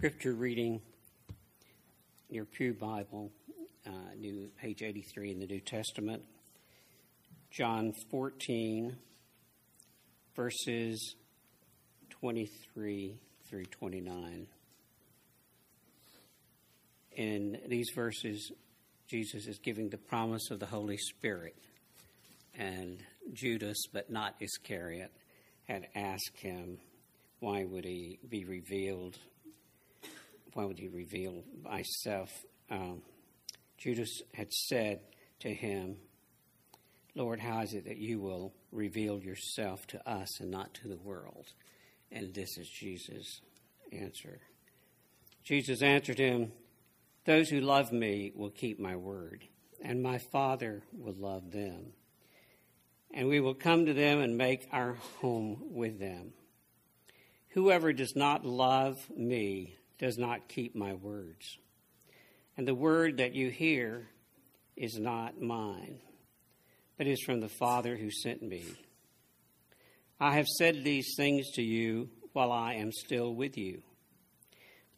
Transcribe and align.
scripture 0.00 0.32
reading, 0.32 0.80
your 2.30 2.46
Pew 2.46 2.72
Bible, 2.72 3.30
uh, 3.86 4.14
new 4.18 4.48
page 4.58 4.82
83 4.82 5.32
in 5.32 5.40
the 5.40 5.46
New 5.46 5.60
Testament, 5.60 6.22
John 7.50 7.92
14, 8.10 8.96
verses 10.34 11.16
23 12.08 13.20
through 13.46 13.66
29. 13.66 14.46
In 17.12 17.58
these 17.68 17.90
verses, 17.94 18.52
Jesus 19.06 19.46
is 19.46 19.58
giving 19.58 19.90
the 19.90 19.98
promise 19.98 20.50
of 20.50 20.60
the 20.60 20.66
Holy 20.66 20.96
Spirit, 20.96 21.56
and 22.54 23.02
Judas, 23.34 23.76
but 23.92 24.08
not 24.08 24.34
Iscariot, 24.40 25.12
had 25.68 25.88
asked 25.94 26.38
him, 26.38 26.78
why 27.40 27.64
would 27.64 27.84
he 27.84 28.18
be 28.26 28.46
revealed 28.46 29.18
why 30.54 30.64
would 30.64 30.78
he 30.78 30.88
reveal 30.88 31.44
myself? 31.62 32.30
Um, 32.70 33.02
Judas 33.78 34.22
had 34.34 34.52
said 34.52 35.00
to 35.40 35.52
him, 35.52 35.96
Lord, 37.14 37.40
how 37.40 37.60
is 37.60 37.74
it 37.74 37.86
that 37.86 37.96
you 37.96 38.20
will 38.20 38.52
reveal 38.70 39.18
yourself 39.18 39.86
to 39.88 40.08
us 40.08 40.40
and 40.40 40.50
not 40.50 40.74
to 40.74 40.88
the 40.88 40.98
world? 40.98 41.46
And 42.12 42.34
this 42.34 42.56
is 42.56 42.68
Jesus' 42.68 43.40
answer. 43.92 44.40
Jesus 45.42 45.82
answered 45.82 46.18
him, 46.18 46.52
Those 47.24 47.48
who 47.48 47.60
love 47.60 47.92
me 47.92 48.32
will 48.34 48.50
keep 48.50 48.78
my 48.78 48.96
word, 48.96 49.44
and 49.82 50.02
my 50.02 50.18
Father 50.18 50.82
will 50.92 51.14
love 51.16 51.50
them. 51.50 51.92
And 53.12 53.28
we 53.28 53.40
will 53.40 53.54
come 53.54 53.86
to 53.86 53.94
them 53.94 54.20
and 54.20 54.36
make 54.36 54.68
our 54.70 54.94
home 55.20 55.58
with 55.70 55.98
them. 55.98 56.32
Whoever 57.50 57.92
does 57.92 58.14
not 58.14 58.44
love 58.44 59.10
me 59.16 59.76
does 60.00 60.16
not 60.16 60.48
keep 60.48 60.74
my 60.74 60.94
words. 60.94 61.58
And 62.56 62.66
the 62.66 62.74
word 62.74 63.18
that 63.18 63.34
you 63.34 63.50
hear 63.50 64.08
is 64.74 64.98
not 64.98 65.40
mine, 65.40 66.00
but 66.96 67.06
is 67.06 67.22
from 67.24 67.40
the 67.40 67.50
Father 67.50 67.96
who 67.96 68.10
sent 68.10 68.42
me. 68.42 68.64
I 70.18 70.34
have 70.34 70.46
said 70.46 70.82
these 70.82 71.14
things 71.16 71.50
to 71.52 71.62
you 71.62 72.08
while 72.32 72.50
I 72.50 72.74
am 72.74 72.92
still 72.92 73.34
with 73.34 73.58
you. 73.58 73.82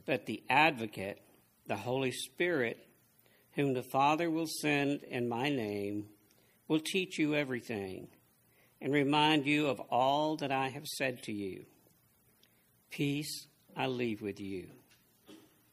But 0.06 0.26
the 0.26 0.42
advocate, 0.48 1.20
the 1.66 1.76
Holy 1.76 2.12
Spirit, 2.12 2.78
whom 3.54 3.74
the 3.74 3.82
Father 3.82 4.30
will 4.30 4.48
send 4.60 5.02
in 5.02 5.28
my 5.28 5.48
name, 5.48 6.06
will 6.68 6.80
teach 6.80 7.18
you 7.18 7.34
everything 7.34 8.08
and 8.80 8.92
remind 8.92 9.46
you 9.46 9.66
of 9.66 9.80
all 9.90 10.36
that 10.36 10.52
I 10.52 10.68
have 10.68 10.86
said 10.86 11.22
to 11.24 11.32
you. 11.32 11.64
Peace 12.90 13.46
I 13.76 13.86
leave 13.86 14.22
with 14.22 14.40
you. 14.40 14.68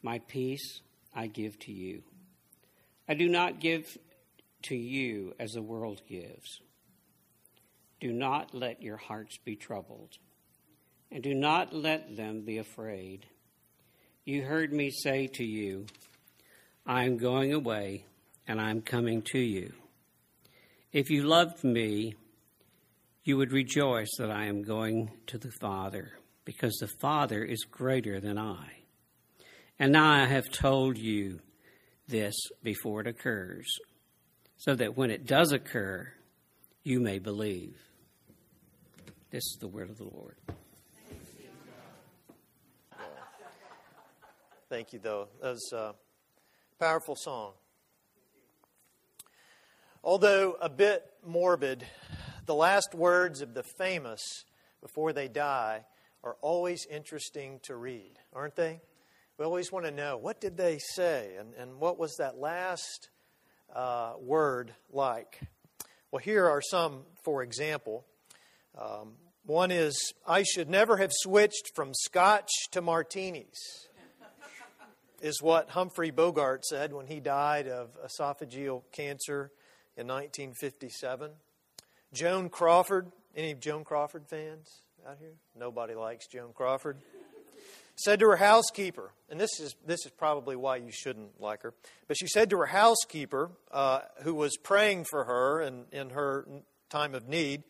My 0.01 0.19
peace 0.19 0.81
I 1.13 1.27
give 1.27 1.59
to 1.59 1.71
you. 1.71 2.03
I 3.07 3.15
do 3.15 3.27
not 3.27 3.59
give 3.59 3.97
to 4.63 4.75
you 4.75 5.33
as 5.39 5.51
the 5.51 5.61
world 5.61 6.01
gives. 6.07 6.61
Do 7.99 8.13
not 8.13 8.53
let 8.53 8.81
your 8.81 8.97
hearts 8.97 9.37
be 9.43 9.55
troubled, 9.55 10.17
and 11.11 11.21
do 11.21 11.33
not 11.33 11.73
let 11.73 12.15
them 12.15 12.41
be 12.41 12.57
afraid. 12.57 13.25
You 14.25 14.43
heard 14.43 14.71
me 14.71 14.91
say 14.91 15.27
to 15.33 15.43
you, 15.43 15.87
I 16.85 17.03
am 17.03 17.17
going 17.17 17.53
away, 17.53 18.05
and 18.47 18.61
I 18.61 18.69
am 18.69 18.81
coming 18.81 19.21
to 19.33 19.39
you. 19.39 19.73
If 20.93 21.09
you 21.09 21.23
loved 21.23 21.63
me, 21.63 22.15
you 23.23 23.37
would 23.37 23.51
rejoice 23.51 24.09
that 24.17 24.31
I 24.31 24.45
am 24.45 24.63
going 24.63 25.11
to 25.27 25.37
the 25.37 25.51
Father, 25.59 26.13
because 26.45 26.77
the 26.79 26.89
Father 26.99 27.43
is 27.43 27.63
greater 27.63 28.19
than 28.19 28.37
I. 28.37 28.78
And 29.79 29.93
now 29.93 30.11
I 30.11 30.25
have 30.25 30.49
told 30.49 30.97
you 30.97 31.39
this 32.07 32.35
before 32.61 32.99
it 32.99 33.07
occurs, 33.07 33.65
so 34.57 34.75
that 34.75 34.97
when 34.97 35.09
it 35.09 35.25
does 35.25 35.53
occur, 35.53 36.11
you 36.83 36.99
may 36.99 37.17
believe. 37.19 37.77
This 39.31 39.43
is 39.43 39.57
the 39.61 39.69
word 39.69 39.89
of 39.89 39.97
the 39.97 40.03
Lord. 40.03 40.35
Thank 44.69 44.91
you, 44.91 44.99
though. 44.99 45.29
That 45.41 45.51
was 45.51 45.71
a 45.73 45.95
powerful 46.77 47.15
song. 47.15 47.53
Although 50.03 50.57
a 50.61 50.69
bit 50.69 51.05
morbid, 51.25 51.85
the 52.45 52.53
last 52.53 52.93
words 52.93 53.41
of 53.41 53.53
the 53.53 53.63
famous 53.63 54.43
before 54.81 55.13
they 55.13 55.27
die 55.27 55.85
are 56.23 56.35
always 56.41 56.85
interesting 56.85 57.59
to 57.63 57.75
read, 57.75 58.19
aren't 58.33 58.55
they? 58.55 58.81
We 59.39 59.45
always 59.45 59.71
want 59.71 59.85
to 59.85 59.91
know 59.91 60.17
what 60.17 60.41
did 60.41 60.57
they 60.57 60.79
say 60.79 61.35
and, 61.39 61.53
and 61.57 61.79
what 61.79 61.97
was 61.97 62.17
that 62.17 62.37
last 62.37 63.09
uh, 63.73 64.11
word 64.19 64.73
like. 64.91 65.39
Well, 66.11 66.21
here 66.21 66.45
are 66.45 66.61
some, 66.61 67.03
for 67.23 67.41
example. 67.41 68.05
Um, 68.77 69.13
one 69.45 69.71
is, 69.71 70.13
I 70.27 70.43
should 70.43 70.69
never 70.69 70.97
have 70.97 71.11
switched 71.13 71.71
from 71.73 71.93
scotch 71.93 72.49
to 72.71 72.81
martinis, 72.81 73.87
is 75.21 75.41
what 75.41 75.69
Humphrey 75.69 76.11
Bogart 76.11 76.65
said 76.65 76.91
when 76.91 77.07
he 77.07 77.21
died 77.21 77.69
of 77.69 77.97
esophageal 78.05 78.83
cancer 78.91 79.51
in 79.95 80.05
1957. 80.05 81.31
Joan 82.11 82.49
Crawford, 82.49 83.09
any 83.37 83.53
Joan 83.53 83.85
Crawford 83.85 84.27
fans 84.27 84.81
out 85.07 85.17
here? 85.21 85.35
Nobody 85.57 85.95
likes 85.95 86.27
Joan 86.27 86.51
Crawford 86.53 86.97
said 88.03 88.19
to 88.19 88.27
her 88.27 88.37
housekeeper, 88.37 89.11
and 89.29 89.39
this 89.39 89.59
is, 89.59 89.75
this 89.85 90.05
is 90.05 90.11
probably 90.11 90.55
why 90.55 90.77
you 90.77 90.91
shouldn't 90.91 91.39
like 91.39 91.61
her, 91.63 91.73
but 92.07 92.17
she 92.17 92.27
said 92.27 92.49
to 92.49 92.57
her 92.57 92.65
housekeeper, 92.65 93.51
uh, 93.71 93.99
who 94.23 94.33
was 94.33 94.57
praying 94.57 95.05
for 95.05 95.25
her 95.25 95.61
in, 95.61 95.85
in 95.91 96.11
her 96.11 96.47
time 96.89 97.13
of 97.13 97.27
need, 97.27 97.63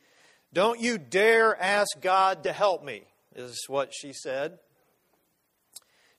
Don't 0.54 0.80
you 0.80 0.98
dare 0.98 1.60
ask 1.62 1.90
God 2.02 2.44
to 2.44 2.54
help 2.54 2.84
me, 2.84 3.04
is 3.36 3.66
what 3.68 3.92
she 3.94 4.14
said. 4.14 4.60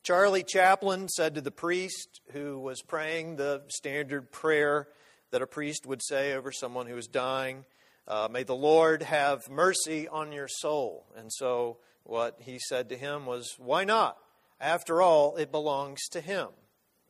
Charlie 0.03 0.45
Chaplin 0.45 1.09
said 1.09 1.35
to 1.35 1.41
the 1.41 1.51
priest 1.51 2.21
who 2.33 2.59
was 2.59 2.81
praying 2.81 3.37
the 3.37 3.63
standard 3.69 4.33
prayer 4.33 4.89
that 5.31 5.43
a 5.43 5.47
priest 5.47 5.87
would 5.87 6.03
say 6.03 6.33
over 6.33 6.51
someone 6.51 6.87
who 6.87 6.95
was 6.95 7.07
dying, 7.07 7.65
uh, 8.09 8.27
May 8.31 8.43
the 8.43 8.55
Lord 8.55 9.03
have 9.03 9.49
mercy 9.51 10.09
on 10.09 10.33
your 10.33 10.49
soul. 10.49 11.07
And 11.17 11.31
so 11.31 11.79
what 12.11 12.37
he 12.41 12.59
said 12.59 12.89
to 12.89 12.97
him 12.97 13.25
was, 13.25 13.55
Why 13.57 13.85
not? 13.85 14.17
After 14.61 15.01
all, 15.01 15.37
it 15.37 15.53
belongs 15.53 16.01
to 16.11 16.21
him. 16.21 16.49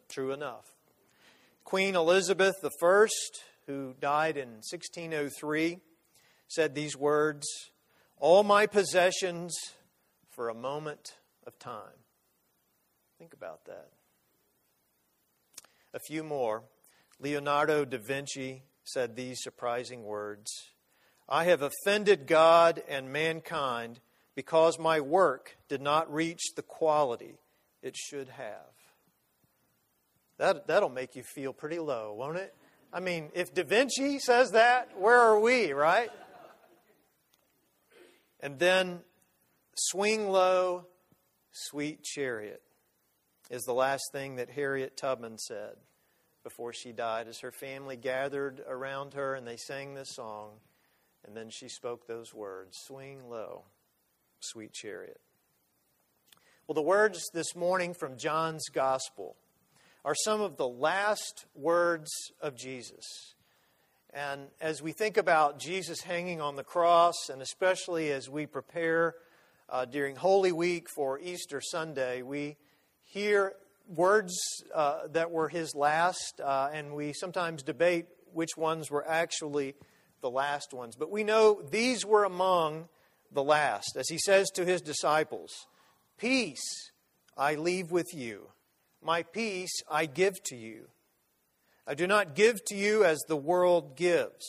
True 0.08 0.30
enough. 0.30 0.66
Queen 1.64 1.96
Elizabeth 1.96 2.56
I, 2.62 3.06
who 3.66 3.94
died 3.98 4.36
in 4.36 4.48
1603, 4.70 5.78
said 6.48 6.74
these 6.74 6.96
words 6.96 7.46
All 8.18 8.42
my 8.42 8.66
possessions 8.66 9.56
for 10.28 10.50
a 10.50 10.54
moment 10.54 11.14
of 11.46 11.58
time. 11.58 12.04
Think 13.18 13.32
about 13.32 13.64
that. 13.64 13.88
A 15.94 15.98
few 16.06 16.22
more. 16.22 16.64
Leonardo 17.18 17.84
da 17.86 17.98
Vinci 17.98 18.64
said 18.84 19.16
these 19.16 19.42
surprising 19.42 20.04
words 20.04 20.50
I 21.26 21.44
have 21.44 21.62
offended 21.62 22.26
God 22.26 22.82
and 22.86 23.10
mankind 23.10 24.00
because 24.40 24.78
my 24.78 25.00
work 25.00 25.58
did 25.68 25.82
not 25.82 26.10
reach 26.10 26.54
the 26.56 26.62
quality 26.62 27.36
it 27.82 27.94
should 27.94 28.30
have. 28.30 28.72
That, 30.38 30.66
that'll 30.66 30.88
make 30.88 31.14
you 31.14 31.22
feel 31.22 31.52
pretty 31.52 31.78
low, 31.78 32.14
won't 32.14 32.38
it? 32.38 32.54
I 32.90 33.00
mean, 33.00 33.28
if 33.34 33.52
Da 33.52 33.64
Vinci 33.64 34.18
says 34.18 34.52
that, 34.52 34.98
where 34.98 35.18
are 35.18 35.38
we, 35.38 35.74
right? 35.74 36.08
And 38.40 38.58
then, 38.58 39.00
swing 39.76 40.30
low, 40.30 40.86
sweet 41.52 42.02
chariot, 42.02 42.62
is 43.50 43.64
the 43.64 43.74
last 43.74 44.04
thing 44.10 44.36
that 44.36 44.48
Harriet 44.48 44.96
Tubman 44.96 45.36
said 45.36 45.74
before 46.42 46.72
she 46.72 46.92
died 46.92 47.28
as 47.28 47.40
her 47.40 47.52
family 47.52 47.98
gathered 47.98 48.62
around 48.66 49.12
her 49.12 49.34
and 49.34 49.46
they 49.46 49.58
sang 49.58 49.92
this 49.92 50.14
song. 50.14 50.52
And 51.26 51.36
then 51.36 51.50
she 51.50 51.68
spoke 51.68 52.06
those 52.06 52.32
words 52.32 52.78
Swing 52.86 53.28
low, 53.28 53.64
sweet 54.40 54.72
chariot. 54.72 55.20
Well, 56.66 56.74
the 56.74 56.82
words 56.82 57.30
this 57.34 57.54
morning 57.54 57.94
from 57.94 58.16
John's 58.16 58.68
Gospel 58.72 59.36
are 60.04 60.14
some 60.14 60.40
of 60.40 60.56
the 60.56 60.68
last 60.68 61.44
words 61.54 62.10
of 62.40 62.56
Jesus. 62.56 63.34
And 64.12 64.48
as 64.60 64.82
we 64.82 64.92
think 64.92 65.16
about 65.16 65.58
Jesus 65.58 66.00
hanging 66.00 66.40
on 66.40 66.56
the 66.56 66.64
cross, 66.64 67.28
and 67.30 67.42
especially 67.42 68.10
as 68.10 68.28
we 68.28 68.46
prepare 68.46 69.14
uh, 69.68 69.84
during 69.84 70.16
Holy 70.16 70.52
Week 70.52 70.88
for 70.88 71.18
Easter 71.18 71.60
Sunday, 71.60 72.22
we 72.22 72.56
hear 73.02 73.54
words 73.86 74.34
uh, 74.74 75.08
that 75.12 75.30
were 75.30 75.48
his 75.48 75.74
last, 75.74 76.40
uh, 76.40 76.70
and 76.72 76.94
we 76.94 77.12
sometimes 77.12 77.62
debate 77.62 78.06
which 78.32 78.56
ones 78.56 78.90
were 78.90 79.06
actually 79.06 79.74
the 80.20 80.30
last 80.30 80.72
ones. 80.72 80.96
But 80.96 81.10
we 81.10 81.24
know 81.24 81.60
these 81.70 82.04
were 82.04 82.24
among 82.24 82.88
the 83.32 83.42
last. 83.42 83.96
As 83.96 84.08
he 84.08 84.18
says 84.18 84.50
to 84.50 84.64
his 84.64 84.80
disciples, 84.80 85.50
Peace 86.18 86.90
I 87.36 87.54
leave 87.54 87.90
with 87.90 88.12
you. 88.14 88.48
My 89.02 89.22
peace 89.22 89.72
I 89.90 90.06
give 90.06 90.42
to 90.44 90.56
you. 90.56 90.88
I 91.86 91.94
do 91.94 92.06
not 92.06 92.34
give 92.34 92.62
to 92.66 92.76
you 92.76 93.04
as 93.04 93.18
the 93.26 93.36
world 93.36 93.96
gives. 93.96 94.46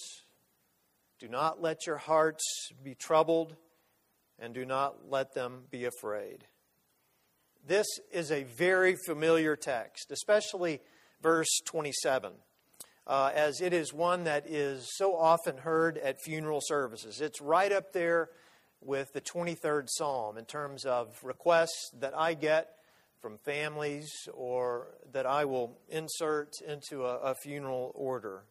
Do 1.20 1.28
not 1.28 1.62
let 1.62 1.88
your 1.88 1.98
hearts 1.98 2.44
be 2.84 2.96
troubled, 2.96 3.56
and 4.40 4.54
do 4.54 4.66
not 4.66 5.10
let 5.10 5.34
them 5.34 5.64
be 5.70 5.86
afraid. 5.86 6.46
This 7.66 7.88
is 8.12 8.32
a 8.32 8.44
very 8.44 8.96
familiar 9.06 9.56
text, 9.56 10.12
especially 10.12 10.82
verse 11.22 11.62
27, 11.66 12.34
uh, 13.06 13.32
as 13.34 13.62
it 13.62 13.72
is 13.72 13.94
one 13.94 14.24
that 14.24 14.50
is 14.50 14.90
so 14.98 15.16
often 15.16 15.58
heard 15.58 15.98
at 16.00 16.22
funeral 16.22 16.60
services. 16.62 17.22
It's 17.22 17.40
right 17.40 17.72
up 17.72 17.94
there 17.94 18.30
with 18.82 19.14
the 19.14 19.22
23rd 19.22 19.88
Psalm 19.88 20.38
in 20.38 20.46
terms 20.46 20.86
of 20.86 21.24
requests 21.24 21.92
that 22.00 22.18
I 22.18 22.34
get 22.34 22.76
from 23.22 23.38
families 23.38 24.10
or 24.34 24.88
that 25.14 25.26
I 25.26 25.46
will 25.46 25.78
insert 25.90 26.60
into 26.68 27.06
a, 27.06 27.18
a 27.18 27.36
funeral 27.36 27.92
order. 27.94 28.44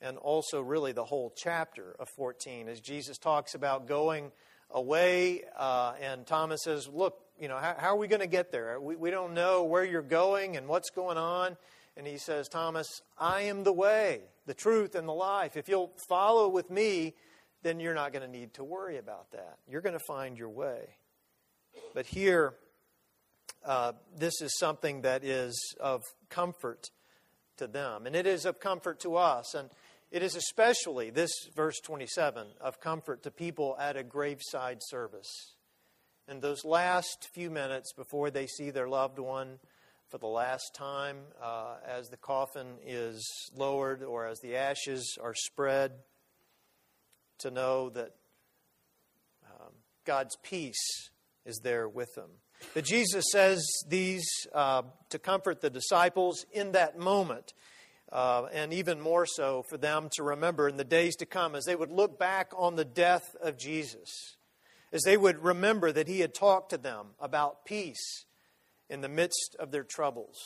And 0.00 0.16
also, 0.16 0.62
really, 0.62 0.92
the 0.92 1.04
whole 1.04 1.32
chapter 1.36 1.94
of 1.98 2.08
14 2.16 2.68
as 2.68 2.80
Jesus 2.80 3.18
talks 3.18 3.54
about 3.54 3.86
going 3.86 4.32
away, 4.70 5.42
uh, 5.58 5.92
and 6.00 6.26
Thomas 6.26 6.62
says, 6.64 6.88
Look, 6.88 7.18
you 7.38 7.48
know, 7.48 7.58
how, 7.58 7.74
how 7.76 7.88
are 7.88 7.96
we 7.96 8.08
going 8.08 8.20
to 8.20 8.26
get 8.26 8.50
there? 8.50 8.80
We, 8.80 8.96
we 8.96 9.10
don't 9.10 9.34
know 9.34 9.64
where 9.64 9.84
you're 9.84 10.00
going 10.00 10.56
and 10.56 10.68
what's 10.68 10.88
going 10.88 11.18
on. 11.18 11.58
And 11.96 12.06
he 12.06 12.16
says, 12.16 12.48
Thomas, 12.48 13.02
I 13.18 13.42
am 13.42 13.62
the 13.62 13.72
way, 13.72 14.22
the 14.46 14.54
truth, 14.54 14.94
and 14.94 15.06
the 15.06 15.12
life. 15.12 15.56
If 15.56 15.68
you'll 15.68 15.92
follow 16.08 16.48
with 16.48 16.70
me, 16.70 17.14
then 17.62 17.80
you're 17.80 17.94
not 17.94 18.12
going 18.12 18.22
to 18.22 18.30
need 18.30 18.54
to 18.54 18.64
worry 18.64 18.98
about 18.98 19.30
that. 19.32 19.58
You're 19.68 19.82
going 19.82 19.98
to 19.98 20.04
find 20.06 20.38
your 20.38 20.48
way. 20.48 20.96
But 21.94 22.06
here, 22.06 22.54
uh, 23.64 23.92
this 24.16 24.40
is 24.40 24.56
something 24.58 25.02
that 25.02 25.24
is 25.24 25.74
of 25.80 26.02
comfort 26.28 26.90
to 27.58 27.66
them. 27.66 28.06
And 28.06 28.16
it 28.16 28.26
is 28.26 28.44
of 28.44 28.60
comfort 28.60 29.00
to 29.00 29.16
us. 29.16 29.54
And 29.54 29.68
it 30.10 30.22
is 30.22 30.34
especially, 30.34 31.10
this 31.10 31.30
verse 31.54 31.78
27, 31.80 32.46
of 32.60 32.80
comfort 32.80 33.22
to 33.24 33.30
people 33.30 33.76
at 33.78 33.96
a 33.96 34.02
graveside 34.02 34.78
service. 34.80 35.54
In 36.26 36.40
those 36.40 36.64
last 36.64 37.28
few 37.32 37.50
minutes 37.50 37.92
before 37.92 38.30
they 38.30 38.46
see 38.46 38.70
their 38.70 38.88
loved 38.88 39.18
one 39.18 39.58
for 40.08 40.18
the 40.18 40.26
last 40.26 40.74
time, 40.74 41.18
uh, 41.40 41.74
as 41.86 42.08
the 42.08 42.16
coffin 42.16 42.78
is 42.84 43.24
lowered 43.54 44.02
or 44.02 44.26
as 44.26 44.40
the 44.40 44.56
ashes 44.56 45.16
are 45.22 45.34
spread, 45.34 45.92
to 47.40 47.50
know 47.50 47.90
that 47.90 48.14
um, 49.44 49.72
God's 50.04 50.36
peace 50.42 51.10
is 51.44 51.60
there 51.62 51.88
with 51.88 52.14
them. 52.14 52.30
That 52.74 52.84
Jesus 52.84 53.24
says 53.32 53.64
these 53.88 54.26
uh, 54.54 54.82
to 55.08 55.18
comfort 55.18 55.60
the 55.60 55.70
disciples 55.70 56.44
in 56.52 56.72
that 56.72 56.98
moment, 56.98 57.52
uh, 58.12 58.46
and 58.52 58.72
even 58.72 59.00
more 59.00 59.26
so 59.26 59.64
for 59.70 59.78
them 59.78 60.08
to 60.12 60.22
remember 60.22 60.68
in 60.68 60.76
the 60.76 60.84
days 60.84 61.16
to 61.16 61.26
come 61.26 61.54
as 61.54 61.64
they 61.64 61.76
would 61.76 61.90
look 61.90 62.18
back 62.18 62.52
on 62.56 62.76
the 62.76 62.84
death 62.84 63.34
of 63.42 63.56
Jesus, 63.56 64.36
as 64.92 65.02
they 65.02 65.16
would 65.16 65.42
remember 65.42 65.90
that 65.92 66.08
he 66.08 66.20
had 66.20 66.34
talked 66.34 66.70
to 66.70 66.78
them 66.78 67.08
about 67.18 67.64
peace 67.64 68.26
in 68.88 69.00
the 69.00 69.08
midst 69.08 69.56
of 69.58 69.70
their 69.70 69.84
troubles. 69.84 70.36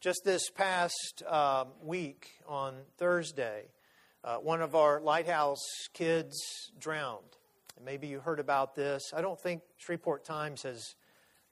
Just 0.00 0.20
this 0.24 0.48
past 0.50 1.24
uh, 1.28 1.64
week 1.82 2.28
on 2.46 2.74
Thursday, 2.98 3.64
uh, 4.28 4.36
one 4.36 4.60
of 4.60 4.74
our 4.74 5.00
lighthouse 5.00 5.64
kids 5.94 6.70
drowned. 6.78 7.38
maybe 7.82 8.08
you 8.08 8.20
heard 8.20 8.40
about 8.40 8.74
this. 8.74 9.02
I 9.16 9.22
don't 9.22 9.40
think 9.40 9.62
Shreveport 9.78 10.22
Times 10.22 10.64
has 10.64 10.96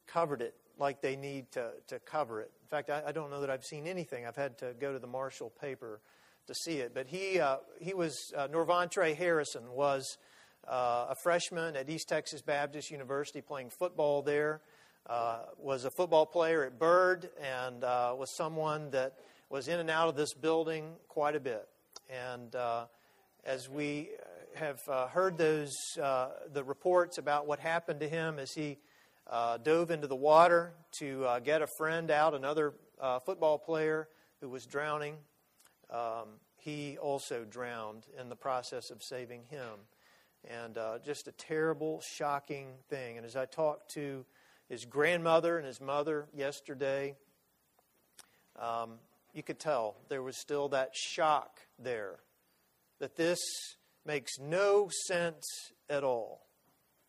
covered 0.06 0.42
it 0.42 0.54
like 0.78 1.00
they 1.00 1.16
need 1.16 1.50
to, 1.52 1.70
to 1.86 1.98
cover 2.00 2.42
it. 2.42 2.50
In 2.60 2.68
fact, 2.68 2.90
I, 2.90 3.04
I 3.06 3.12
don't 3.12 3.30
know 3.30 3.40
that 3.40 3.48
I've 3.48 3.64
seen 3.64 3.86
anything. 3.86 4.26
I've 4.26 4.36
had 4.36 4.58
to 4.58 4.74
go 4.78 4.92
to 4.92 4.98
the 4.98 5.06
Marshall 5.06 5.50
paper 5.58 6.02
to 6.48 6.54
see 6.54 6.74
it. 6.74 6.92
But 6.92 7.06
he, 7.06 7.40
uh, 7.40 7.58
he 7.80 7.94
was, 7.94 8.14
uh, 8.36 8.48
Norvantre 8.48 9.16
Harrison 9.16 9.72
was 9.72 10.18
uh, 10.68 11.06
a 11.08 11.14
freshman 11.22 11.76
at 11.76 11.88
East 11.88 12.10
Texas 12.10 12.42
Baptist 12.42 12.90
University 12.90 13.40
playing 13.40 13.70
football 13.70 14.20
there. 14.20 14.60
Uh, 15.08 15.38
was 15.58 15.86
a 15.86 15.90
football 15.92 16.26
player 16.26 16.62
at 16.64 16.78
Byrd 16.78 17.30
and 17.40 17.84
uh, 17.84 18.14
was 18.18 18.36
someone 18.36 18.90
that 18.90 19.14
was 19.48 19.66
in 19.66 19.80
and 19.80 19.88
out 19.88 20.08
of 20.08 20.16
this 20.16 20.34
building 20.34 20.92
quite 21.08 21.36
a 21.36 21.40
bit. 21.40 21.66
And 22.08 22.54
uh, 22.54 22.86
as 23.44 23.68
we 23.68 24.10
have 24.54 24.80
uh, 24.88 25.08
heard 25.08 25.36
those 25.36 25.74
uh, 26.00 26.28
the 26.52 26.62
reports 26.62 27.18
about 27.18 27.46
what 27.46 27.58
happened 27.58 28.00
to 28.00 28.08
him 28.08 28.38
as 28.38 28.52
he 28.52 28.78
uh, 29.28 29.58
dove 29.58 29.90
into 29.90 30.06
the 30.06 30.16
water 30.16 30.72
to 31.00 31.24
uh, 31.24 31.38
get 31.40 31.62
a 31.62 31.66
friend 31.78 32.10
out, 32.10 32.34
another 32.34 32.74
football 33.24 33.58
player 33.58 34.08
who 34.40 34.48
was 34.48 34.64
drowning, 34.66 35.16
um, 35.90 36.28
he 36.56 36.96
also 36.98 37.44
drowned 37.44 38.06
in 38.20 38.28
the 38.28 38.36
process 38.36 38.90
of 38.90 39.02
saving 39.02 39.42
him. 39.50 39.80
And 40.48 40.78
just 41.04 41.26
a 41.26 41.32
terrible, 41.32 42.00
shocking 42.16 42.68
thing. 42.88 43.16
And 43.16 43.26
as 43.26 43.34
I 43.34 43.46
talked 43.46 43.90
to 43.94 44.24
his 44.68 44.84
grandmother 44.84 45.58
and 45.58 45.66
his 45.66 45.80
mother 45.80 46.28
yesterday, 46.32 47.16
um, 48.60 48.92
you 49.36 49.42
could 49.42 49.58
tell 49.58 49.96
there 50.08 50.22
was 50.22 50.40
still 50.40 50.70
that 50.70 50.90
shock 50.94 51.60
there 51.78 52.16
that 52.98 53.16
this 53.16 53.38
makes 54.06 54.38
no 54.40 54.88
sense 55.06 55.44
at 55.90 56.02
all. 56.02 56.46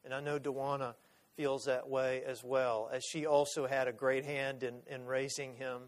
And 0.04 0.14
I 0.14 0.20
know 0.20 0.38
Dewana 0.38 0.96
feels 1.38 1.64
that 1.66 1.88
way 1.88 2.24
as 2.26 2.44
well, 2.44 2.90
as 2.92 3.04
she 3.04 3.26
also 3.26 3.66
had 3.66 3.88
a 3.88 3.94
great 3.94 4.26
hand 4.26 4.64
in, 4.64 4.82
in 4.88 5.06
raising 5.06 5.56
him 5.56 5.84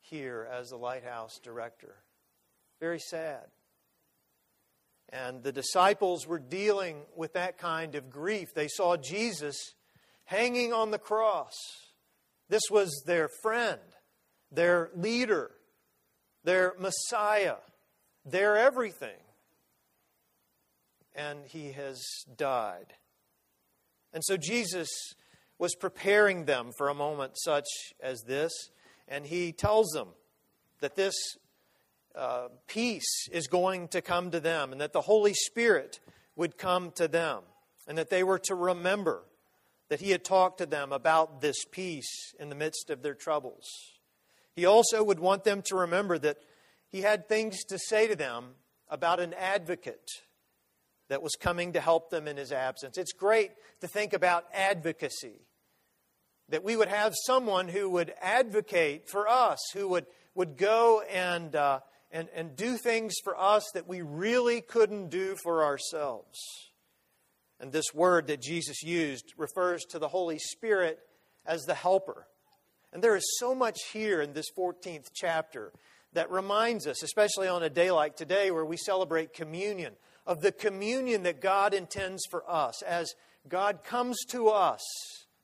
here 0.00 0.46
as 0.52 0.68
the 0.68 0.76
lighthouse 0.76 1.38
director. 1.42 1.96
Very 2.80 2.98
sad. 2.98 3.46
And 5.10 5.42
the 5.42 5.52
disciples 5.52 6.26
were 6.26 6.38
dealing 6.38 7.02
with 7.16 7.32
that 7.32 7.56
kind 7.56 7.94
of 7.94 8.10
grief. 8.10 8.48
They 8.54 8.68
saw 8.68 8.98
Jesus 8.98 9.56
hanging 10.26 10.74
on 10.74 10.90
the 10.90 10.98
cross. 10.98 11.54
This 12.50 12.64
was 12.70 13.04
their 13.06 13.28
friend, 13.42 13.80
their 14.52 14.90
leader, 14.94 15.52
their 16.48 16.74
Messiah, 16.78 17.56
their 18.24 18.56
everything. 18.56 19.20
And 21.14 21.40
he 21.44 21.72
has 21.72 22.02
died. 22.38 22.94
And 24.14 24.24
so 24.24 24.38
Jesus 24.38 24.88
was 25.58 25.74
preparing 25.74 26.46
them 26.46 26.70
for 26.78 26.88
a 26.88 26.94
moment 26.94 27.32
such 27.36 27.66
as 28.00 28.22
this, 28.22 28.50
and 29.06 29.26
he 29.26 29.52
tells 29.52 29.90
them 29.90 30.08
that 30.80 30.96
this 30.96 31.14
uh, 32.14 32.48
peace 32.66 33.28
is 33.30 33.46
going 33.46 33.88
to 33.88 34.00
come 34.00 34.30
to 34.30 34.40
them, 34.40 34.72
and 34.72 34.80
that 34.80 34.94
the 34.94 35.02
Holy 35.02 35.34
Spirit 35.34 36.00
would 36.34 36.56
come 36.56 36.92
to 36.92 37.08
them, 37.08 37.42
and 37.86 37.98
that 37.98 38.08
they 38.08 38.24
were 38.24 38.38
to 38.38 38.54
remember 38.54 39.24
that 39.90 40.00
he 40.00 40.12
had 40.12 40.24
talked 40.24 40.56
to 40.58 40.66
them 40.66 40.92
about 40.92 41.42
this 41.42 41.66
peace 41.70 42.32
in 42.40 42.48
the 42.48 42.54
midst 42.54 42.88
of 42.88 43.02
their 43.02 43.14
troubles. 43.14 43.97
He 44.58 44.66
also 44.66 45.04
would 45.04 45.20
want 45.20 45.44
them 45.44 45.62
to 45.66 45.76
remember 45.76 46.18
that 46.18 46.38
he 46.88 47.02
had 47.02 47.28
things 47.28 47.62
to 47.66 47.78
say 47.78 48.08
to 48.08 48.16
them 48.16 48.54
about 48.88 49.20
an 49.20 49.32
advocate 49.34 50.10
that 51.08 51.22
was 51.22 51.36
coming 51.38 51.74
to 51.74 51.80
help 51.80 52.10
them 52.10 52.26
in 52.26 52.36
his 52.36 52.50
absence. 52.50 52.98
It's 52.98 53.12
great 53.12 53.52
to 53.82 53.86
think 53.86 54.14
about 54.14 54.46
advocacy, 54.52 55.46
that 56.48 56.64
we 56.64 56.74
would 56.74 56.88
have 56.88 57.14
someone 57.24 57.68
who 57.68 57.88
would 57.90 58.12
advocate 58.20 59.08
for 59.08 59.28
us, 59.28 59.60
who 59.74 59.86
would, 59.90 60.06
would 60.34 60.56
go 60.56 61.02
and, 61.02 61.54
uh, 61.54 61.78
and, 62.10 62.28
and 62.34 62.56
do 62.56 62.76
things 62.76 63.14
for 63.22 63.40
us 63.40 63.62
that 63.74 63.86
we 63.86 64.02
really 64.02 64.60
couldn't 64.60 65.08
do 65.08 65.36
for 65.36 65.62
ourselves. 65.62 66.36
And 67.60 67.70
this 67.70 67.94
word 67.94 68.26
that 68.26 68.42
Jesus 68.42 68.82
used 68.82 69.34
refers 69.36 69.84
to 69.90 70.00
the 70.00 70.08
Holy 70.08 70.40
Spirit 70.40 70.98
as 71.46 71.62
the 71.62 71.74
helper. 71.74 72.26
And 72.92 73.02
there 73.02 73.16
is 73.16 73.36
so 73.38 73.54
much 73.54 73.78
here 73.92 74.20
in 74.22 74.32
this 74.32 74.50
14th 74.56 75.08
chapter 75.14 75.72
that 76.14 76.30
reminds 76.30 76.86
us, 76.86 77.02
especially 77.02 77.48
on 77.48 77.62
a 77.62 77.70
day 77.70 77.90
like 77.90 78.16
today 78.16 78.50
where 78.50 78.64
we 78.64 78.76
celebrate 78.76 79.34
communion, 79.34 79.94
of 80.26 80.40
the 80.40 80.52
communion 80.52 81.22
that 81.24 81.40
God 81.40 81.74
intends 81.74 82.24
for 82.30 82.48
us 82.50 82.82
as 82.82 83.14
God 83.48 83.84
comes 83.84 84.18
to 84.28 84.48
us, 84.48 84.82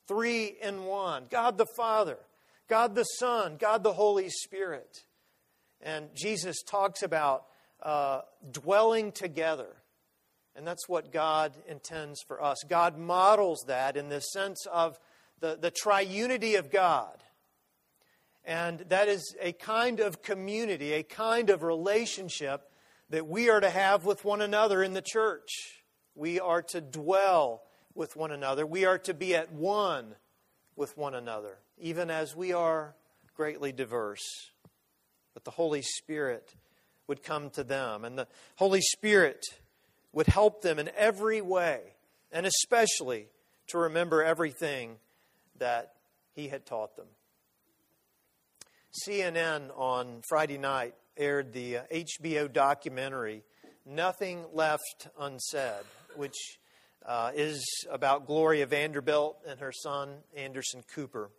three 0.06 0.56
in 0.60 0.84
one 0.84 1.26
God 1.30 1.58
the 1.58 1.66
Father, 1.76 2.18
God 2.68 2.94
the 2.94 3.04
Son, 3.04 3.56
God 3.58 3.82
the 3.82 3.92
Holy 3.92 4.28
Spirit. 4.28 5.04
And 5.80 6.08
Jesus 6.14 6.62
talks 6.62 7.02
about 7.02 7.44
uh, 7.82 8.22
dwelling 8.50 9.12
together. 9.12 9.68
And 10.56 10.66
that's 10.66 10.88
what 10.88 11.12
God 11.12 11.52
intends 11.68 12.22
for 12.26 12.42
us. 12.42 12.58
God 12.68 12.96
models 12.96 13.64
that 13.66 13.96
in 13.96 14.08
the 14.08 14.20
sense 14.20 14.66
of 14.72 14.98
the, 15.40 15.58
the 15.60 15.70
triunity 15.70 16.58
of 16.58 16.70
God. 16.70 17.22
And 18.44 18.80
that 18.88 19.08
is 19.08 19.34
a 19.40 19.52
kind 19.52 20.00
of 20.00 20.22
community, 20.22 20.92
a 20.92 21.02
kind 21.02 21.48
of 21.50 21.62
relationship 21.62 22.70
that 23.10 23.26
we 23.26 23.48
are 23.48 23.60
to 23.60 23.70
have 23.70 24.04
with 24.04 24.24
one 24.24 24.42
another 24.42 24.82
in 24.82 24.92
the 24.92 25.02
church. 25.02 25.82
We 26.14 26.40
are 26.40 26.62
to 26.62 26.80
dwell 26.80 27.62
with 27.94 28.16
one 28.16 28.32
another. 28.32 28.66
We 28.66 28.84
are 28.84 28.98
to 28.98 29.14
be 29.14 29.34
at 29.34 29.52
one 29.52 30.14
with 30.76 30.96
one 30.96 31.14
another, 31.14 31.58
even 31.78 32.10
as 32.10 32.36
we 32.36 32.52
are 32.52 32.94
greatly 33.36 33.72
diverse. 33.72 34.50
But 35.32 35.44
the 35.44 35.50
Holy 35.50 35.82
Spirit 35.82 36.54
would 37.06 37.22
come 37.22 37.50
to 37.50 37.64
them, 37.64 38.04
and 38.04 38.18
the 38.18 38.28
Holy 38.56 38.80
Spirit 38.80 39.44
would 40.12 40.26
help 40.26 40.62
them 40.62 40.78
in 40.78 40.90
every 40.96 41.40
way, 41.40 41.80
and 42.32 42.46
especially 42.46 43.28
to 43.68 43.78
remember 43.78 44.22
everything 44.22 44.96
that 45.58 45.94
He 46.32 46.48
had 46.48 46.66
taught 46.66 46.96
them. 46.96 47.06
CNN 49.02 49.76
on 49.76 50.22
Friday 50.28 50.56
night 50.56 50.94
aired 51.16 51.52
the 51.52 51.78
HBO 51.92 52.44
uh, 52.44 52.48
documentary 52.48 53.42
Nothing 53.84 54.44
Left 54.52 55.08
Unsaid, 55.18 55.84
which 56.14 56.58
uh, 57.04 57.32
is 57.34 57.64
about 57.90 58.26
Gloria 58.26 58.66
Vanderbilt 58.66 59.38
and 59.48 59.58
her 59.58 59.72
son, 59.72 60.18
Anderson 60.36 60.84
Cooper. 60.94 61.30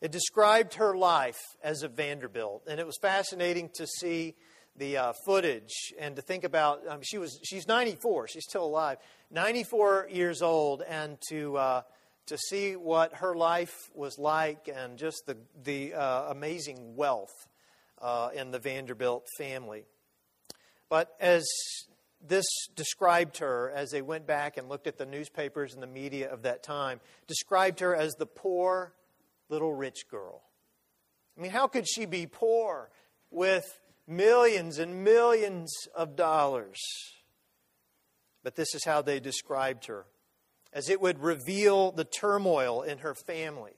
It 0.00 0.10
described 0.10 0.74
her 0.74 0.96
life 0.96 1.38
as 1.62 1.82
a 1.82 1.88
Vanderbilt, 1.88 2.62
and 2.68 2.80
it 2.80 2.86
was 2.86 2.96
fascinating 3.02 3.68
to 3.74 3.86
see 3.86 4.34
the 4.76 4.96
uh, 4.96 5.12
footage 5.26 5.92
and 5.98 6.16
to 6.16 6.22
think 6.22 6.44
about. 6.44 6.86
Um, 6.88 7.00
she 7.02 7.18
was 7.18 7.38
she's 7.44 7.68
94, 7.68 8.28
she's 8.28 8.44
still 8.48 8.64
alive, 8.64 8.96
94 9.30 10.08
years 10.10 10.40
old, 10.40 10.82
and 10.82 11.18
to 11.28 11.56
uh, 11.58 11.82
to 12.26 12.36
see 12.36 12.74
what 12.74 13.14
her 13.14 13.34
life 13.34 13.90
was 13.94 14.18
like 14.18 14.68
and 14.74 14.98
just 14.98 15.22
the 15.26 15.36
the 15.62 15.94
uh, 15.94 16.30
amazing 16.30 16.96
wealth 16.96 17.48
uh, 18.00 18.30
in 18.34 18.50
the 18.50 18.58
Vanderbilt 18.58 19.26
family. 19.38 19.84
But 20.88 21.14
as 21.20 21.46
this 22.20 22.46
described 22.74 23.38
her 23.38 23.70
as 23.74 23.90
they 23.90 24.02
went 24.02 24.26
back 24.26 24.56
and 24.56 24.68
looked 24.68 24.86
at 24.86 24.98
the 24.98 25.06
newspapers 25.06 25.74
and 25.74 25.82
the 25.82 25.86
media 25.86 26.32
of 26.32 26.42
that 26.42 26.62
time, 26.62 27.00
described 27.26 27.80
her 27.80 27.94
as 27.94 28.14
the 28.14 28.26
poor 28.26 28.92
little 29.48 29.74
rich 29.74 30.08
girl. 30.10 30.42
I 31.36 31.42
mean, 31.42 31.50
how 31.50 31.66
could 31.68 31.86
she 31.88 32.06
be 32.06 32.26
poor 32.26 32.90
with 33.30 33.64
millions 34.06 34.78
and 34.78 35.04
millions 35.04 35.72
of 35.94 36.16
dollars? 36.16 36.80
But 38.42 38.56
this 38.56 38.74
is 38.74 38.84
how 38.84 39.02
they 39.02 39.20
described 39.20 39.86
her 39.86 40.06
as 40.72 40.88
it 40.88 41.00
would 41.00 41.18
reveal 41.20 41.92
the 41.92 42.04
turmoil 42.04 42.82
in 42.82 42.98
her 42.98 43.14
family, 43.14 43.72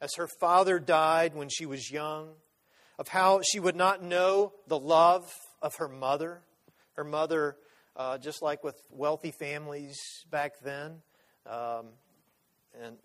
as 0.00 0.10
her 0.16 0.28
father 0.40 0.78
died 0.78 1.34
when 1.34 1.48
she 1.48 1.66
was 1.66 1.90
young, 1.90 2.30
of 2.98 3.08
how 3.08 3.40
she 3.42 3.60
would 3.60 3.76
not 3.76 4.02
know 4.02 4.52
the 4.68 4.78
love 4.78 5.30
of 5.60 5.74
her 5.76 5.88
mother. 5.88 6.42
Her 6.94 7.04
mother 7.04 7.56
uh, 7.96 8.18
just 8.18 8.42
like 8.42 8.64
with 8.64 8.76
wealthy 8.90 9.32
families 9.32 9.98
back 10.30 10.54
then, 10.62 11.02
um, 11.46 11.86
and 12.82 12.96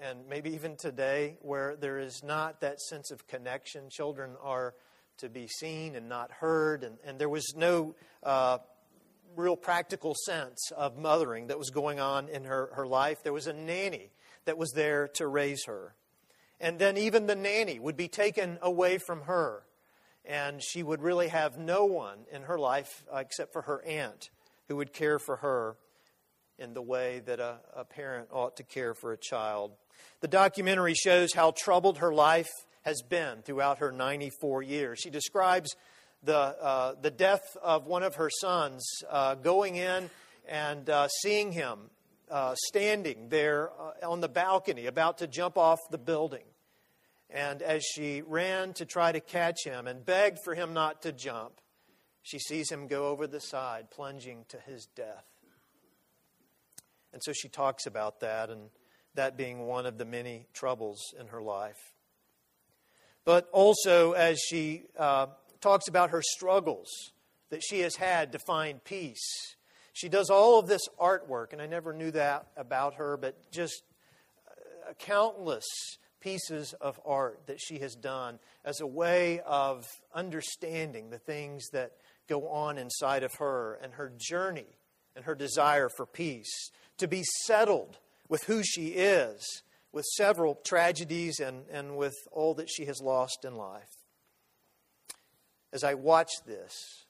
and 0.00 0.28
maybe 0.28 0.50
even 0.54 0.76
today, 0.76 1.38
where 1.40 1.74
there 1.74 1.98
is 1.98 2.22
not 2.22 2.60
that 2.60 2.80
sense 2.80 3.10
of 3.10 3.26
connection. 3.26 3.88
Children 3.90 4.36
are 4.42 4.74
to 5.18 5.28
be 5.28 5.48
seen 5.48 5.96
and 5.96 6.08
not 6.08 6.30
heard, 6.30 6.84
and, 6.84 6.98
and 7.04 7.18
there 7.18 7.28
was 7.28 7.54
no 7.56 7.94
uh, 8.22 8.58
real 9.38 9.56
practical 9.56 10.14
sense 10.26 10.72
of 10.76 10.98
mothering 10.98 11.46
that 11.46 11.58
was 11.58 11.70
going 11.70 12.00
on 12.00 12.28
in 12.28 12.44
her, 12.44 12.70
her 12.74 12.86
life. 12.86 13.22
There 13.22 13.32
was 13.32 13.46
a 13.46 13.52
nanny 13.52 14.10
that 14.44 14.58
was 14.58 14.72
there 14.72 15.08
to 15.14 15.26
raise 15.26 15.64
her. 15.66 15.94
And 16.60 16.78
then 16.78 16.96
even 16.96 17.26
the 17.26 17.36
nanny 17.36 17.78
would 17.78 17.96
be 17.96 18.08
taken 18.08 18.58
away 18.60 18.98
from 18.98 19.22
her 19.22 19.62
and 20.24 20.62
she 20.62 20.82
would 20.82 21.00
really 21.00 21.28
have 21.28 21.58
no 21.58 21.86
one 21.86 22.18
in 22.30 22.42
her 22.42 22.58
life 22.58 23.04
uh, 23.12 23.18
except 23.18 23.52
for 23.52 23.62
her 23.62 23.82
aunt 23.84 24.28
who 24.68 24.76
would 24.76 24.92
care 24.92 25.18
for 25.18 25.36
her 25.36 25.76
in 26.58 26.74
the 26.74 26.82
way 26.82 27.22
that 27.24 27.40
a, 27.40 27.58
a 27.74 27.84
parent 27.84 28.28
ought 28.30 28.56
to 28.56 28.62
care 28.62 28.92
for 28.92 29.12
a 29.12 29.16
child. 29.16 29.72
The 30.20 30.28
documentary 30.28 30.94
shows 30.94 31.32
how 31.32 31.54
troubled 31.56 31.98
her 31.98 32.12
life 32.12 32.50
has 32.82 33.00
been 33.02 33.42
throughout 33.42 33.78
her 33.78 33.90
94 33.90 34.62
years. 34.62 34.98
She 34.98 35.10
describes 35.10 35.74
the, 36.22 36.36
uh, 36.36 36.94
the 37.00 37.10
death 37.10 37.56
of 37.62 37.86
one 37.86 38.02
of 38.02 38.16
her 38.16 38.30
sons, 38.30 38.86
uh, 39.08 39.34
going 39.34 39.76
in 39.76 40.10
and 40.48 40.88
uh, 40.88 41.08
seeing 41.08 41.52
him 41.52 41.90
uh, 42.30 42.54
standing 42.66 43.28
there 43.28 43.70
uh, 43.78 44.08
on 44.08 44.20
the 44.20 44.28
balcony, 44.28 44.86
about 44.86 45.18
to 45.18 45.26
jump 45.26 45.56
off 45.56 45.78
the 45.90 45.98
building. 45.98 46.44
And 47.30 47.62
as 47.62 47.84
she 47.84 48.22
ran 48.22 48.72
to 48.74 48.86
try 48.86 49.12
to 49.12 49.20
catch 49.20 49.64
him 49.64 49.86
and 49.86 50.04
begged 50.04 50.38
for 50.44 50.54
him 50.54 50.72
not 50.72 51.02
to 51.02 51.12
jump, 51.12 51.60
she 52.22 52.38
sees 52.38 52.70
him 52.70 52.86
go 52.86 53.08
over 53.08 53.26
the 53.26 53.40
side, 53.40 53.90
plunging 53.90 54.44
to 54.48 54.58
his 54.58 54.86
death. 54.86 55.24
And 57.12 57.22
so 57.22 57.32
she 57.32 57.48
talks 57.48 57.86
about 57.86 58.20
that, 58.20 58.50
and 58.50 58.70
that 59.14 59.36
being 59.36 59.66
one 59.66 59.86
of 59.86 59.98
the 59.98 60.04
many 60.04 60.46
troubles 60.52 61.14
in 61.18 61.28
her 61.28 61.42
life. 61.42 61.92
But 63.24 63.48
also, 63.52 64.12
as 64.12 64.38
she 64.38 64.84
uh, 64.98 65.26
talks 65.60 65.88
about 65.88 66.10
her 66.10 66.22
struggles 66.22 66.88
that 67.50 67.62
she 67.62 67.80
has 67.80 67.96
had 67.96 68.32
to 68.32 68.38
find 68.38 68.82
peace, 68.84 69.56
she 69.98 70.08
does 70.08 70.30
all 70.30 70.60
of 70.60 70.68
this 70.68 70.88
artwork, 71.00 71.52
and 71.52 71.60
I 71.60 71.66
never 71.66 71.92
knew 71.92 72.12
that 72.12 72.46
about 72.56 72.94
her, 72.94 73.16
but 73.16 73.50
just 73.50 73.82
uh, 74.46 74.92
countless 74.96 75.66
pieces 76.20 76.72
of 76.80 77.00
art 77.04 77.40
that 77.46 77.60
she 77.60 77.80
has 77.80 77.96
done 77.96 78.38
as 78.64 78.80
a 78.80 78.86
way 78.86 79.40
of 79.40 79.84
understanding 80.14 81.10
the 81.10 81.18
things 81.18 81.66
that 81.72 81.92
go 82.28 82.48
on 82.48 82.78
inside 82.78 83.24
of 83.24 83.34
her 83.40 83.74
and 83.82 83.94
her 83.94 84.12
journey 84.16 84.66
and 85.16 85.24
her 85.24 85.34
desire 85.34 85.88
for 85.88 86.06
peace, 86.06 86.70
to 86.98 87.08
be 87.08 87.24
settled 87.46 87.98
with 88.28 88.44
who 88.44 88.62
she 88.62 88.90
is, 88.90 89.62
with 89.90 90.04
several 90.16 90.54
tragedies 90.64 91.40
and, 91.40 91.64
and 91.72 91.96
with 91.96 92.14
all 92.30 92.54
that 92.54 92.70
she 92.70 92.84
has 92.84 93.00
lost 93.00 93.44
in 93.44 93.56
life. 93.56 93.97
As 95.72 95.84
I 95.84 95.94
watched 95.94 96.46
this, 96.46 97.04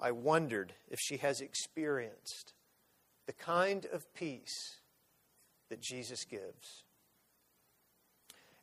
I 0.00 0.12
wondered 0.12 0.74
if 0.90 0.98
she 1.00 1.16
has 1.18 1.40
experienced 1.40 2.54
the 3.26 3.32
kind 3.32 3.86
of 3.92 4.12
peace 4.14 4.78
that 5.68 5.80
Jesus 5.80 6.24
gives. 6.24 6.84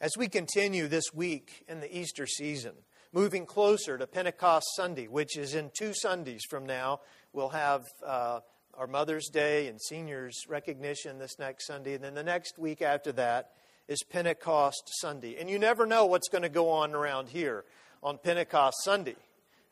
As 0.02 0.12
we 0.18 0.30
continue 0.30 0.88
this 0.88 1.14
week 1.14 1.66
in 1.68 1.82
the 1.82 1.98
Easter 1.98 2.26
season, 2.26 2.74
moving 3.12 3.46
closer 3.46 3.98
to 3.98 4.08
Pentecost 4.08 4.68
Sunday, 4.76 5.08
which 5.08 5.38
is 5.38 5.56
in 5.56 5.72
two 5.78 5.94
Sundays 5.94 6.44
from 6.50 6.66
now, 6.66 7.02
we'll 7.34 7.50
have 7.50 7.86
uh, 8.06 8.40
our 8.76 8.88
Mother's 8.88 9.28
Day 9.28 9.68
and 9.68 9.82
Seniors 9.82 10.36
recognition 10.48 11.20
this 11.20 11.38
next 11.40 11.68
Sunday. 11.68 11.96
And 11.96 12.04
then 12.04 12.14
the 12.14 12.24
next 12.24 12.58
week 12.58 12.82
after 12.82 13.12
that 13.14 13.52
is 13.90 14.04
Pentecost 14.04 14.84
Sunday. 15.02 15.36
And 15.38 15.50
you 15.50 15.60
never 15.60 15.86
know 15.86 16.06
what's 16.06 16.30
going 16.30 16.44
to 16.44 16.50
go 16.50 16.70
on 16.70 16.94
around 16.94 17.30
here 17.30 17.66
on 18.04 18.18
Pentecost 18.18 18.78
Sunday. 18.84 19.16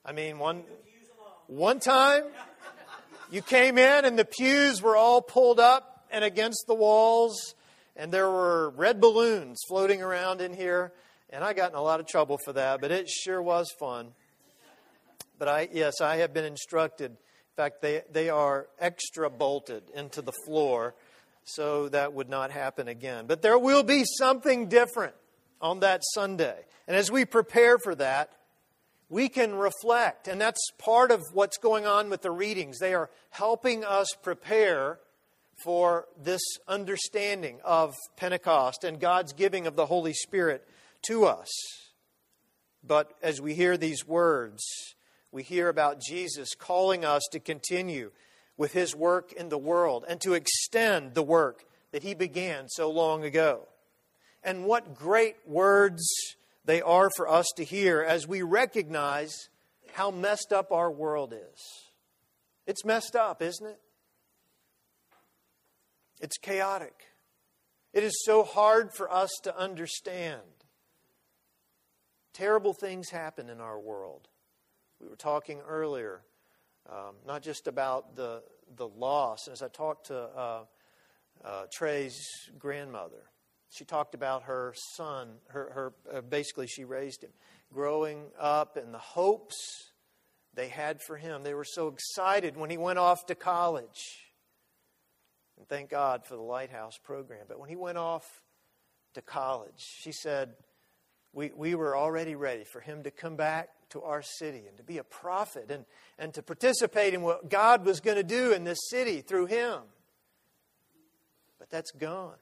I 0.05 0.11
mean, 0.11 0.39
one, 0.39 0.63
one 1.47 1.79
time 1.79 2.23
you 3.31 3.41
came 3.41 3.77
in 3.77 4.05
and 4.05 4.17
the 4.17 4.25
pews 4.25 4.81
were 4.81 4.95
all 4.95 5.21
pulled 5.21 5.59
up 5.59 6.05
and 6.11 6.23
against 6.23 6.65
the 6.67 6.75
walls 6.75 7.55
and 7.97 8.11
there 8.11 8.29
were 8.29 8.69
red 8.69 9.01
balloons 9.01 9.59
floating 9.67 10.01
around 10.01 10.39
in 10.39 10.53
here, 10.53 10.93
and 11.31 11.43
I 11.43 11.53
got 11.53 11.71
in 11.71 11.77
a 11.77 11.81
lot 11.81 11.99
of 11.99 12.07
trouble 12.07 12.37
for 12.45 12.53
that, 12.53 12.79
but 12.79 12.91
it 12.91 13.09
sure 13.09 13.41
was 13.41 13.67
fun. 13.79 14.09
But 15.39 15.47
I, 15.47 15.69
yes, 15.71 15.99
I 15.99 16.17
have 16.17 16.33
been 16.33 16.45
instructed. 16.45 17.11
In 17.11 17.17
fact, 17.55 17.81
they, 17.81 18.03
they 18.11 18.29
are 18.29 18.67
extra 18.79 19.29
bolted 19.29 19.83
into 19.95 20.21
the 20.21 20.31
floor, 20.45 20.93
so 21.43 21.89
that 21.89 22.13
would 22.13 22.29
not 22.29 22.51
happen 22.51 22.87
again. 22.87 23.25
But 23.27 23.41
there 23.41 23.57
will 23.57 23.83
be 23.83 24.03
something 24.05 24.67
different 24.67 25.15
on 25.61 25.79
that 25.81 26.01
Sunday. 26.13 26.65
And 26.87 26.95
as 26.95 27.11
we 27.11 27.25
prepare 27.25 27.77
for 27.77 27.95
that, 27.95 28.31
we 29.09 29.29
can 29.29 29.55
reflect. 29.55 30.27
And 30.27 30.39
that's 30.39 30.59
part 30.77 31.11
of 31.11 31.23
what's 31.33 31.57
going 31.57 31.85
on 31.85 32.09
with 32.09 32.21
the 32.21 32.31
readings. 32.31 32.79
They 32.79 32.93
are 32.93 33.09
helping 33.29 33.83
us 33.83 34.07
prepare 34.21 34.99
for 35.63 36.05
this 36.21 36.41
understanding 36.67 37.59
of 37.63 37.95
Pentecost 38.15 38.83
and 38.83 38.99
God's 38.99 39.33
giving 39.33 39.65
of 39.65 39.75
the 39.75 39.85
Holy 39.85 40.13
Spirit 40.13 40.67
to 41.07 41.25
us. 41.25 41.49
But 42.83 43.13
as 43.21 43.41
we 43.41 43.53
hear 43.53 43.75
these 43.75 44.07
words, 44.07 44.63
we 45.31 45.43
hear 45.43 45.67
about 45.67 45.99
Jesus 45.99 46.53
calling 46.57 47.03
us 47.03 47.23
to 47.31 47.39
continue 47.39 48.11
with 48.55 48.73
his 48.73 48.95
work 48.95 49.33
in 49.33 49.49
the 49.49 49.57
world 49.57 50.05
and 50.07 50.19
to 50.21 50.33
extend 50.33 51.13
the 51.13 51.23
work 51.23 51.65
that 51.91 52.03
he 52.03 52.13
began 52.13 52.67
so 52.69 52.89
long 52.89 53.23
ago. 53.23 53.67
And 54.47 54.63
what 54.63 54.95
great 54.95 55.35
words 55.45 56.07
they 56.63 56.81
are 56.81 57.09
for 57.17 57.27
us 57.27 57.47
to 57.57 57.65
hear 57.65 58.01
as 58.01 58.25
we 58.25 58.43
recognize 58.43 59.49
how 59.91 60.09
messed 60.09 60.53
up 60.53 60.71
our 60.71 60.89
world 60.89 61.33
is. 61.33 61.61
It's 62.65 62.85
messed 62.85 63.13
up, 63.13 63.41
isn't 63.41 63.67
it? 63.67 63.79
It's 66.21 66.37
chaotic. 66.37 66.93
It 67.91 68.05
is 68.05 68.23
so 68.23 68.43
hard 68.43 68.93
for 68.93 69.11
us 69.11 69.31
to 69.43 69.57
understand. 69.57 70.41
Terrible 72.33 72.73
things 72.73 73.09
happen 73.09 73.49
in 73.49 73.59
our 73.59 73.77
world. 73.77 74.29
We 75.01 75.09
were 75.09 75.17
talking 75.17 75.59
earlier, 75.67 76.21
um, 76.89 77.15
not 77.25 77.41
just 77.41 77.67
about 77.67 78.15
the, 78.15 78.43
the 78.77 78.87
loss, 78.87 79.49
as 79.51 79.61
I 79.61 79.67
talked 79.67 80.07
to 80.07 80.17
uh, 80.17 80.59
uh, 81.43 81.63
Trey's 81.69 82.25
grandmother, 82.57 83.23
She 83.77 83.85
talked 83.85 84.15
about 84.15 84.43
her 84.43 84.73
son, 84.95 85.35
her, 85.49 85.93
her 86.09 86.17
uh, 86.17 86.21
basically, 86.21 86.65
she 86.65 86.83
raised 86.83 87.23
him, 87.23 87.29
growing 87.71 88.23
up 88.39 88.75
and 88.75 88.91
the 88.93 88.97
hopes 88.99 89.55
they 90.55 90.67
had 90.67 91.01
for 91.01 91.15
him. 91.15 91.43
They 91.43 91.53
were 91.53 91.63
so 91.63 91.87
excited 91.87 92.57
when 92.57 92.71
he 92.71 92.77
went 92.77 92.97
off 92.97 93.27
to 93.27 93.35
college. 93.35 94.01
And 95.57 95.67
thank 95.67 95.89
God 95.89 96.25
for 96.25 96.35
the 96.35 96.41
Lighthouse 96.41 96.97
program. 96.97 97.45
But 97.47 97.59
when 97.59 97.69
he 97.69 97.75
went 97.75 97.99
off 97.99 98.41
to 99.13 99.21
college, 99.21 99.79
she 99.99 100.11
said, 100.11 100.53
we, 101.33 101.51
we 101.55 101.75
were 101.75 101.95
already 101.95 102.33
ready 102.33 102.63
for 102.63 102.79
him 102.79 103.03
to 103.03 103.11
come 103.11 103.35
back 103.35 103.69
to 103.89 104.01
our 104.01 104.23
city 104.23 104.63
and 104.67 104.75
to 104.77 104.83
be 104.83 104.97
a 104.97 105.03
prophet 105.03 105.69
and, 105.69 105.85
and 106.17 106.33
to 106.33 106.41
participate 106.41 107.13
in 107.13 107.21
what 107.21 107.47
God 107.49 107.85
was 107.85 107.99
going 107.99 108.17
to 108.17 108.23
do 108.23 108.53
in 108.53 108.63
this 108.63 108.89
city 108.89 109.21
through 109.21 109.45
him. 109.45 109.81
But 111.59 111.69
that's 111.69 111.91
gone. 111.91 112.33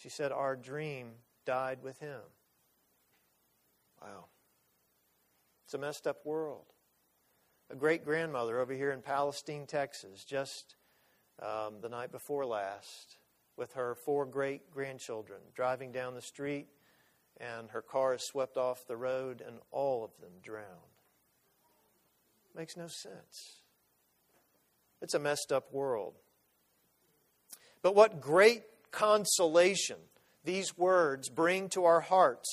She 0.00 0.08
said, 0.08 0.32
Our 0.32 0.56
dream 0.56 1.10
died 1.44 1.82
with 1.82 1.98
him. 1.98 2.20
Wow. 4.00 4.26
It's 5.64 5.74
a 5.74 5.78
messed 5.78 6.06
up 6.06 6.24
world. 6.24 6.64
A 7.70 7.76
great 7.76 8.04
grandmother 8.04 8.58
over 8.58 8.72
here 8.72 8.92
in 8.92 9.02
Palestine, 9.02 9.66
Texas, 9.66 10.24
just 10.24 10.74
um, 11.40 11.74
the 11.82 11.88
night 11.88 12.10
before 12.10 12.46
last, 12.46 13.18
with 13.56 13.74
her 13.74 13.94
four 13.94 14.24
great 14.24 14.70
grandchildren, 14.70 15.40
driving 15.54 15.92
down 15.92 16.14
the 16.14 16.22
street, 16.22 16.68
and 17.36 17.70
her 17.70 17.82
car 17.82 18.14
is 18.14 18.22
swept 18.22 18.56
off 18.56 18.86
the 18.86 18.96
road, 18.96 19.42
and 19.46 19.58
all 19.70 20.02
of 20.02 20.10
them 20.20 20.32
drowned. 20.42 20.66
Makes 22.56 22.76
no 22.76 22.88
sense. 22.88 23.60
It's 25.02 25.14
a 25.14 25.18
messed 25.18 25.52
up 25.52 25.72
world. 25.72 26.14
But 27.82 27.94
what 27.94 28.20
great 28.20 28.62
consolation 28.90 29.96
these 30.44 30.76
words 30.76 31.28
bring 31.28 31.68
to 31.70 31.84
our 31.84 32.00
hearts. 32.00 32.48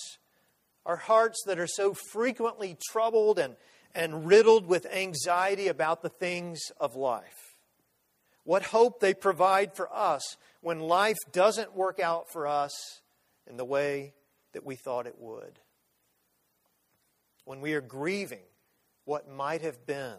Our 0.85 0.97
hearts 0.97 1.43
that 1.45 1.59
are 1.59 1.67
so 1.67 1.93
frequently 1.93 2.77
troubled 2.91 3.39
and, 3.39 3.55
and 3.95 4.25
riddled 4.25 4.67
with 4.67 4.85
anxiety 4.85 5.67
about 5.67 6.01
the 6.01 6.09
things 6.09 6.59
of 6.79 6.95
life. 6.95 7.57
What 8.43 8.63
hope 8.63 8.99
they 8.99 9.13
provide 9.13 9.75
for 9.75 9.93
us 9.93 10.37
when 10.61 10.79
life 10.79 11.17
doesn't 11.31 11.75
work 11.75 11.99
out 11.99 12.29
for 12.31 12.47
us 12.47 13.01
in 13.49 13.57
the 13.57 13.65
way 13.65 14.13
that 14.53 14.65
we 14.65 14.75
thought 14.75 15.07
it 15.07 15.19
would. 15.19 15.59
When 17.43 17.61
we 17.61 17.73
are 17.73 17.81
grieving 17.81 18.45
what 19.05 19.29
might 19.29 19.61
have 19.61 19.85
been. 19.85 20.17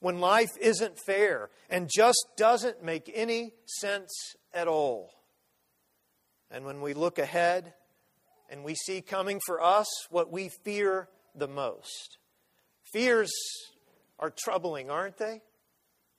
When 0.00 0.20
life 0.20 0.50
isn't 0.60 0.98
fair 1.06 1.50
and 1.68 1.90
just 1.92 2.24
doesn't 2.36 2.82
make 2.82 3.10
any 3.12 3.54
sense 3.66 4.12
at 4.52 4.68
all. 4.68 5.15
And 6.56 6.64
when 6.64 6.80
we 6.80 6.94
look 6.94 7.18
ahead 7.18 7.74
and 8.48 8.64
we 8.64 8.74
see 8.74 9.02
coming 9.02 9.42
for 9.44 9.62
us 9.62 9.86
what 10.08 10.32
we 10.32 10.48
fear 10.48 11.10
the 11.34 11.46
most. 11.46 12.16
Fears 12.94 13.30
are 14.18 14.32
troubling, 14.34 14.88
aren't 14.88 15.18
they? 15.18 15.42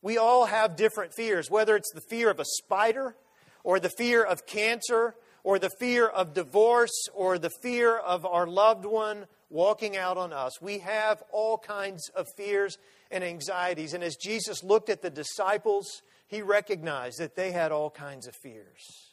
We 0.03 0.19
all 0.19 0.45
have 0.45 0.75
different 0.75 1.15
fears, 1.15 1.49
whether 1.49 1.75
it's 1.75 1.91
the 1.91 2.03
fear 2.07 2.29
of 2.29 2.39
a 2.39 2.45
spider, 2.45 3.15
or 3.63 3.79
the 3.79 3.89
fear 3.89 4.23
of 4.23 4.45
cancer, 4.45 5.15
or 5.43 5.57
the 5.57 5.71
fear 5.79 6.05
of 6.05 6.35
divorce, 6.35 7.07
or 7.15 7.39
the 7.39 7.51
fear 7.63 7.97
of 7.97 8.23
our 8.23 8.45
loved 8.45 8.85
one 8.85 9.25
walking 9.49 9.97
out 9.97 10.19
on 10.19 10.33
us. 10.33 10.61
We 10.61 10.77
have 10.79 11.23
all 11.31 11.57
kinds 11.57 12.09
of 12.09 12.27
fears 12.37 12.77
and 13.09 13.23
anxieties. 13.23 13.95
And 13.95 14.03
as 14.03 14.15
Jesus 14.15 14.63
looked 14.63 14.89
at 14.89 15.01
the 15.01 15.09
disciples, 15.09 16.03
he 16.27 16.43
recognized 16.43 17.17
that 17.17 17.35
they 17.35 17.53
had 17.53 17.71
all 17.71 17.89
kinds 17.89 18.27
of 18.27 18.35
fears 18.35 19.06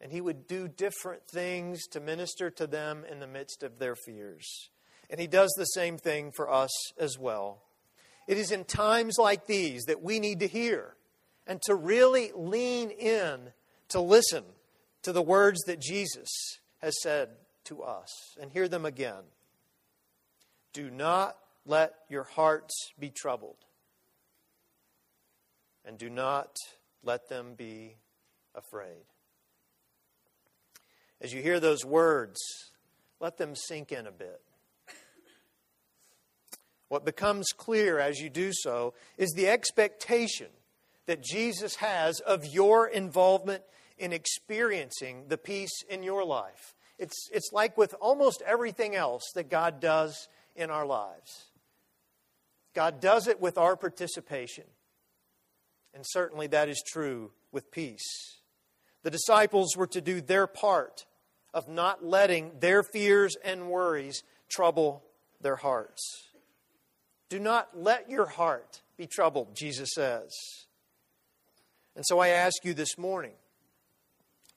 and 0.00 0.12
he 0.12 0.20
would 0.20 0.46
do 0.46 0.68
different 0.68 1.26
things 1.26 1.86
to 1.88 2.00
minister 2.00 2.50
to 2.50 2.66
them 2.66 3.04
in 3.10 3.20
the 3.20 3.26
midst 3.26 3.62
of 3.62 3.78
their 3.78 3.94
fears. 3.94 4.70
And 5.10 5.20
he 5.20 5.26
does 5.26 5.52
the 5.56 5.64
same 5.64 5.98
thing 5.98 6.32
for 6.32 6.50
us 6.50 6.70
as 6.98 7.18
well. 7.18 7.62
It 8.26 8.38
is 8.38 8.50
in 8.50 8.64
times 8.64 9.16
like 9.18 9.46
these 9.46 9.82
that 9.84 10.02
we 10.02 10.20
need 10.20 10.40
to 10.40 10.46
hear 10.46 10.94
and 11.46 11.60
to 11.62 11.74
really 11.74 12.30
lean 12.34 12.90
in 12.90 13.52
to 13.88 14.00
listen 14.00 14.44
to 15.02 15.12
the 15.12 15.22
words 15.22 15.60
that 15.66 15.80
Jesus 15.80 16.30
has 16.78 16.94
said 17.02 17.30
to 17.64 17.82
us 17.82 18.08
and 18.40 18.50
hear 18.50 18.68
them 18.68 18.86
again. 18.86 19.24
Do 20.72 20.90
not 20.90 21.36
let 21.66 21.94
your 22.08 22.24
hearts 22.24 22.92
be 22.98 23.10
troubled, 23.10 23.56
and 25.84 25.98
do 25.98 26.08
not 26.08 26.54
let 27.02 27.28
them 27.28 27.54
be 27.56 27.96
afraid. 28.54 29.04
As 31.20 31.32
you 31.32 31.42
hear 31.42 31.60
those 31.60 31.84
words, 31.84 32.40
let 33.20 33.36
them 33.36 33.54
sink 33.54 33.92
in 33.92 34.06
a 34.06 34.12
bit. 34.12 34.40
What 36.88 37.04
becomes 37.04 37.52
clear 37.56 38.00
as 38.00 38.18
you 38.18 38.28
do 38.28 38.50
so 38.52 38.94
is 39.16 39.30
the 39.30 39.48
expectation 39.48 40.48
that 41.06 41.22
Jesus 41.22 41.76
has 41.76 42.18
of 42.20 42.44
your 42.46 42.88
involvement 42.88 43.62
in 43.96 44.12
experiencing 44.12 45.26
the 45.28 45.38
peace 45.38 45.84
in 45.88 46.02
your 46.02 46.24
life. 46.24 46.74
It's, 46.98 47.28
it's 47.32 47.52
like 47.52 47.78
with 47.78 47.94
almost 48.00 48.42
everything 48.44 48.96
else 48.96 49.22
that 49.34 49.48
God 49.48 49.80
does 49.80 50.28
in 50.56 50.68
our 50.68 50.84
lives. 50.84 51.50
God 52.74 53.00
does 53.00 53.28
it 53.28 53.40
with 53.40 53.56
our 53.56 53.76
participation. 53.76 54.64
And 55.94 56.04
certainly 56.06 56.48
that 56.48 56.68
is 56.68 56.82
true 56.84 57.30
with 57.52 57.70
peace. 57.70 58.40
The 59.02 59.10
disciples 59.10 59.76
were 59.76 59.86
to 59.88 60.00
do 60.00 60.20
their 60.20 60.46
part 60.46 61.06
of 61.52 61.68
not 61.68 62.04
letting 62.04 62.52
their 62.60 62.82
fears 62.82 63.36
and 63.44 63.68
worries 63.68 64.22
trouble 64.48 65.02
their 65.40 65.56
hearts. 65.56 66.28
Do 67.28 67.38
not 67.38 67.68
let 67.76 68.10
your 68.10 68.26
heart 68.26 68.82
be 68.96 69.06
troubled, 69.06 69.54
Jesus 69.54 69.90
says. 69.94 70.32
And 71.96 72.04
so 72.06 72.18
I 72.18 72.28
ask 72.28 72.64
you 72.64 72.74
this 72.74 72.98
morning 72.98 73.34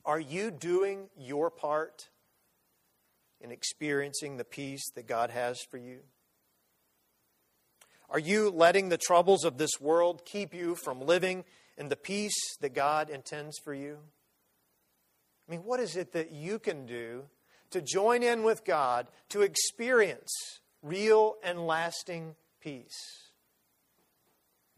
are 0.05 0.19
you 0.19 0.51
doing 0.51 1.07
your 1.17 1.49
part 1.49 2.09
in 3.39 3.51
experiencing 3.51 4.37
the 4.37 4.43
peace 4.43 4.83
that 4.95 5.07
God 5.07 5.29
has 5.29 5.61
for 5.69 5.77
you? 5.77 5.99
Are 8.09 8.19
you 8.19 8.49
letting 8.49 8.89
the 8.89 8.97
troubles 8.97 9.43
of 9.43 9.57
this 9.57 9.79
world 9.79 10.23
keep 10.25 10.53
you 10.53 10.75
from 10.75 11.01
living 11.01 11.45
in 11.77 11.89
the 11.89 11.95
peace 11.95 12.55
that 12.61 12.73
God 12.73 13.09
intends 13.09 13.57
for 13.57 13.73
you? 13.73 13.97
I 15.47 15.51
mean, 15.51 15.61
what 15.61 15.79
is 15.79 15.95
it 15.95 16.13
that 16.13 16.31
you 16.31 16.59
can 16.59 16.85
do 16.85 17.23
to 17.71 17.81
join 17.81 18.23
in 18.23 18.43
with 18.43 18.63
God 18.63 19.07
to 19.29 19.41
experience 19.41 20.31
real 20.81 21.35
and 21.43 21.67
lasting 21.67 22.35
peace? 22.61 23.29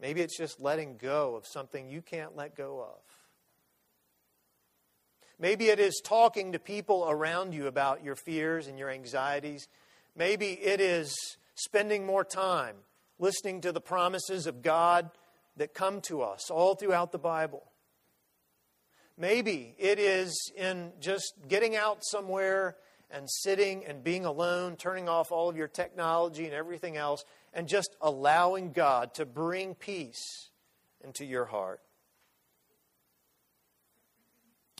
Maybe 0.00 0.20
it's 0.20 0.36
just 0.36 0.60
letting 0.60 0.96
go 0.96 1.36
of 1.36 1.46
something 1.46 1.88
you 1.88 2.02
can't 2.02 2.36
let 2.36 2.54
go 2.56 2.80
of. 2.80 3.00
Maybe 5.38 5.68
it 5.68 5.78
is 5.78 6.00
talking 6.02 6.52
to 6.52 6.58
people 6.58 7.06
around 7.08 7.52
you 7.52 7.66
about 7.66 8.02
your 8.02 8.14
fears 8.14 8.66
and 8.66 8.78
your 8.78 8.90
anxieties. 8.90 9.68
Maybe 10.14 10.52
it 10.52 10.80
is 10.80 11.14
spending 11.54 12.06
more 12.06 12.24
time 12.24 12.76
listening 13.18 13.60
to 13.62 13.72
the 13.72 13.80
promises 13.80 14.46
of 14.46 14.62
God 14.62 15.10
that 15.56 15.74
come 15.74 16.00
to 16.02 16.22
us 16.22 16.50
all 16.50 16.74
throughout 16.74 17.12
the 17.12 17.18
Bible. 17.18 17.64
Maybe 19.18 19.74
it 19.78 19.98
is 19.98 20.52
in 20.56 20.92
just 21.00 21.34
getting 21.48 21.74
out 21.74 21.98
somewhere 22.02 22.76
and 23.10 23.30
sitting 23.30 23.84
and 23.86 24.04
being 24.04 24.24
alone, 24.24 24.76
turning 24.76 25.08
off 25.08 25.32
all 25.32 25.48
of 25.48 25.56
your 25.56 25.68
technology 25.68 26.44
and 26.44 26.52
everything 26.52 26.96
else, 26.96 27.24
and 27.54 27.66
just 27.66 27.96
allowing 28.00 28.72
God 28.72 29.14
to 29.14 29.24
bring 29.24 29.74
peace 29.74 30.50
into 31.02 31.24
your 31.24 31.46
heart. 31.46 31.80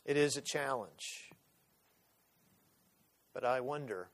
It 0.04 0.16
is 0.16 0.36
a 0.36 0.42
challenge. 0.42 1.30
But 3.32 3.44
I 3.44 3.60
wonder 3.60 4.08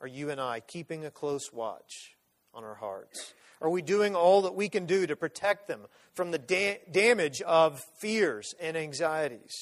are 0.00 0.06
you 0.06 0.30
and 0.30 0.40
I 0.40 0.60
keeping 0.60 1.04
a 1.04 1.10
close 1.10 1.52
watch 1.52 2.16
on 2.58 2.64
our 2.64 2.74
hearts? 2.74 3.34
Are 3.62 3.70
we 3.70 3.82
doing 3.82 4.16
all 4.16 4.42
that 4.42 4.54
we 4.56 4.68
can 4.68 4.84
do 4.84 5.06
to 5.06 5.14
protect 5.14 5.68
them 5.68 5.82
from 6.14 6.32
the 6.32 6.38
da- 6.38 6.80
damage 6.90 7.40
of 7.42 7.80
fears 8.00 8.52
and 8.60 8.76
anxieties? 8.76 9.54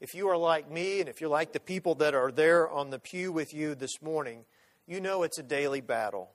If 0.00 0.14
you 0.14 0.28
are 0.28 0.36
like 0.36 0.70
me 0.70 1.00
and 1.00 1.08
if 1.08 1.20
you're 1.20 1.28
like 1.28 1.52
the 1.52 1.58
people 1.58 1.96
that 1.96 2.14
are 2.14 2.30
there 2.30 2.70
on 2.70 2.90
the 2.90 3.00
pew 3.00 3.32
with 3.32 3.52
you 3.52 3.74
this 3.74 4.00
morning, 4.00 4.44
you 4.86 5.00
know 5.00 5.24
it's 5.24 5.38
a 5.38 5.42
daily 5.42 5.80
battle. 5.80 6.30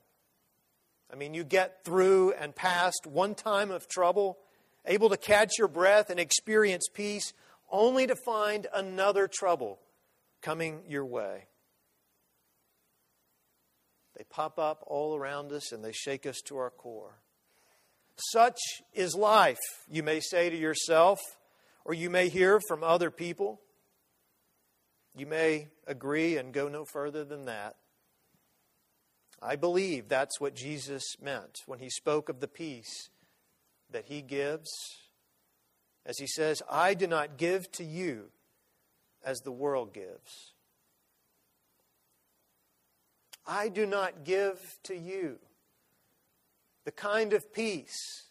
I 1.12 1.16
mean, 1.16 1.34
you 1.34 1.46
get 1.46 1.86
through 1.86 2.34
and 2.34 2.54
past 2.54 3.08
one 3.08 3.34
time 3.34 3.72
of 3.72 3.88
trouble, 3.88 4.38
able 4.86 5.10
to 5.10 5.18
catch 5.18 5.52
your 5.58 5.70
breath 5.70 6.10
and 6.10 6.20
experience 6.20 6.90
peace, 6.94 7.32
only 7.72 8.06
to 8.06 8.18
find 8.18 8.68
another 8.74 9.30
trouble 9.32 9.80
coming 10.42 10.82
your 10.90 11.06
way. 11.06 11.46
They 14.20 14.26
pop 14.26 14.60
up 14.60 14.84
all 14.86 15.16
around 15.16 15.54
us 15.54 15.72
and 15.72 15.82
they 15.82 15.94
shake 15.94 16.26
us 16.26 16.42
to 16.48 16.58
our 16.58 16.72
core. 16.72 17.22
Such 18.34 18.60
is 18.94 19.16
life, 19.16 19.58
you 19.90 20.04
may 20.04 20.20
say 20.20 20.50
to 20.50 20.58
yourself, 20.58 21.22
or 21.86 21.94
you 21.94 22.10
may 22.10 22.28
hear 22.28 22.60
from 22.68 22.84
other 22.84 23.12
people. 23.12 23.62
You 25.16 25.26
may 25.26 25.70
agree 25.88 26.36
and 26.36 26.54
go 26.54 26.68
no 26.68 26.84
further 26.84 27.24
than 27.24 27.46
that. 27.46 27.78
I 29.42 29.56
believe 29.56 30.10
that's 30.10 30.42
what 30.42 30.54
Jesus 30.54 31.16
meant 31.22 31.56
when 31.66 31.80
he 31.80 31.90
spoke 31.90 32.28
of 32.28 32.42
the 32.42 32.48
peace 32.50 33.10
that 33.90 34.08
he 34.08 34.22
gives. 34.22 34.70
As 36.06 36.18
he 36.18 36.28
says, 36.28 36.62
I 36.70 36.94
do 36.94 37.08
not 37.08 37.38
give 37.38 37.72
to 37.72 37.86
you 37.86 38.32
as 39.24 39.40
the 39.40 39.54
world 39.54 39.94
gives. 39.94 40.56
I 43.52 43.70
do 43.70 43.88
not 43.88 44.26
give 44.26 44.78
to 44.84 44.96
you 44.96 45.40
the 46.86 46.92
kind 46.92 47.34
of 47.34 47.52
peace 47.52 48.28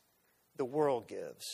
the 0.56 0.64
world 0.64 1.08
gives. 1.08 1.44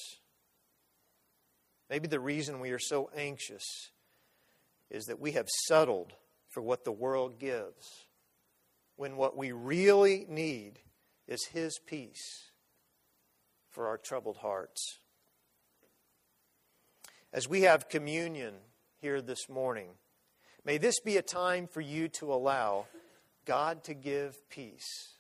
Maybe 1.89 2.07
the 2.07 2.21
reason 2.21 2.61
we 2.61 2.73
are 2.73 2.79
so 2.79 3.09
anxious 3.17 3.65
is 4.91 5.07
that 5.07 5.19
we 5.19 5.33
have 5.33 5.49
settled 5.49 6.13
for 6.51 6.61
what 6.61 6.85
the 6.85 6.93
world 6.93 7.39
gives 7.39 8.05
when 8.97 9.17
what 9.17 9.35
we 9.35 9.51
really 9.51 10.27
need 10.29 10.81
is 11.27 11.47
His 11.47 11.79
peace 11.87 12.51
for 13.71 13.89
our 13.89 13.97
troubled 13.97 14.37
hearts. 14.37 14.99
As 17.33 17.49
we 17.49 17.63
have 17.63 17.89
communion 17.89 18.57
here 19.01 19.23
this 19.23 19.49
morning, 19.49 19.89
may 20.67 20.77
this 20.77 21.01
be 21.01 21.17
a 21.17 21.23
time 21.23 21.67
for 21.67 21.81
you 21.81 22.09
to 22.09 22.31
allow 22.31 22.89
God 23.45 23.85
to 23.85 23.95
give 23.95 24.49
peace 24.49 25.11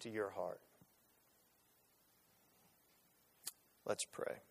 to 0.00 0.10
your 0.10 0.30
heart. 0.30 0.60
Let's 3.84 4.04
pray. 4.04 4.45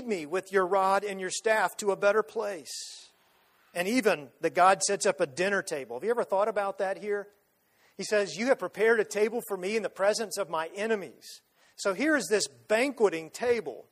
Lead 0.00 0.08
me 0.08 0.24
with 0.24 0.50
your 0.50 0.66
rod 0.66 1.04
and 1.04 1.20
your 1.20 1.28
staff 1.28 1.76
to 1.76 1.90
a 1.90 1.96
better 1.96 2.22
place. 2.22 3.10
And 3.74 3.86
even 3.86 4.28
that 4.40 4.54
God 4.54 4.82
sets 4.82 5.04
up 5.04 5.20
a 5.20 5.26
dinner 5.26 5.60
table. 5.60 5.96
Have 5.96 6.04
you 6.04 6.10
ever 6.10 6.24
thought 6.24 6.48
about 6.48 6.78
that 6.78 6.96
here? 6.96 7.28
He 7.98 8.04
says, 8.04 8.34
You 8.34 8.46
have 8.46 8.58
prepared 8.58 8.98
a 8.98 9.04
table 9.04 9.42
for 9.46 9.58
me 9.58 9.76
in 9.76 9.82
the 9.82 9.90
presence 9.90 10.38
of 10.38 10.48
my 10.48 10.70
enemies. 10.74 11.42
So 11.76 11.92
here 11.92 12.16
is 12.16 12.28
this 12.30 12.48
banqueting 12.48 13.28
table 13.28 13.84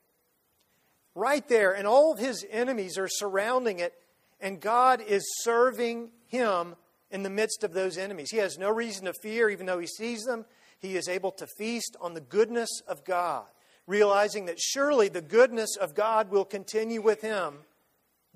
right 1.14 1.46
there, 1.46 1.72
and 1.72 1.86
all 1.86 2.10
of 2.14 2.18
his 2.18 2.42
enemies 2.50 2.96
are 2.96 3.08
surrounding 3.08 3.78
it, 3.78 3.92
and 4.40 4.62
God 4.62 5.02
is 5.02 5.22
serving 5.42 6.10
him 6.26 6.74
in 7.10 7.22
the 7.22 7.28
midst 7.28 7.64
of 7.64 7.74
those 7.74 7.98
enemies. 7.98 8.30
He 8.30 8.38
has 8.38 8.56
no 8.56 8.70
reason 8.70 9.04
to 9.04 9.12
fear, 9.22 9.50
even 9.50 9.66
though 9.66 9.78
he 9.78 9.86
sees 9.86 10.22
them. 10.24 10.46
He 10.78 10.96
is 10.96 11.06
able 11.06 11.32
to 11.32 11.46
feast 11.58 11.98
on 12.00 12.14
the 12.14 12.22
goodness 12.22 12.70
of 12.88 13.04
God 13.04 13.44
realizing 13.88 14.44
that 14.44 14.60
surely 14.60 15.08
the 15.08 15.22
goodness 15.22 15.74
of 15.74 15.94
God 15.94 16.30
will 16.30 16.44
continue 16.44 17.00
with 17.00 17.22
him 17.22 17.54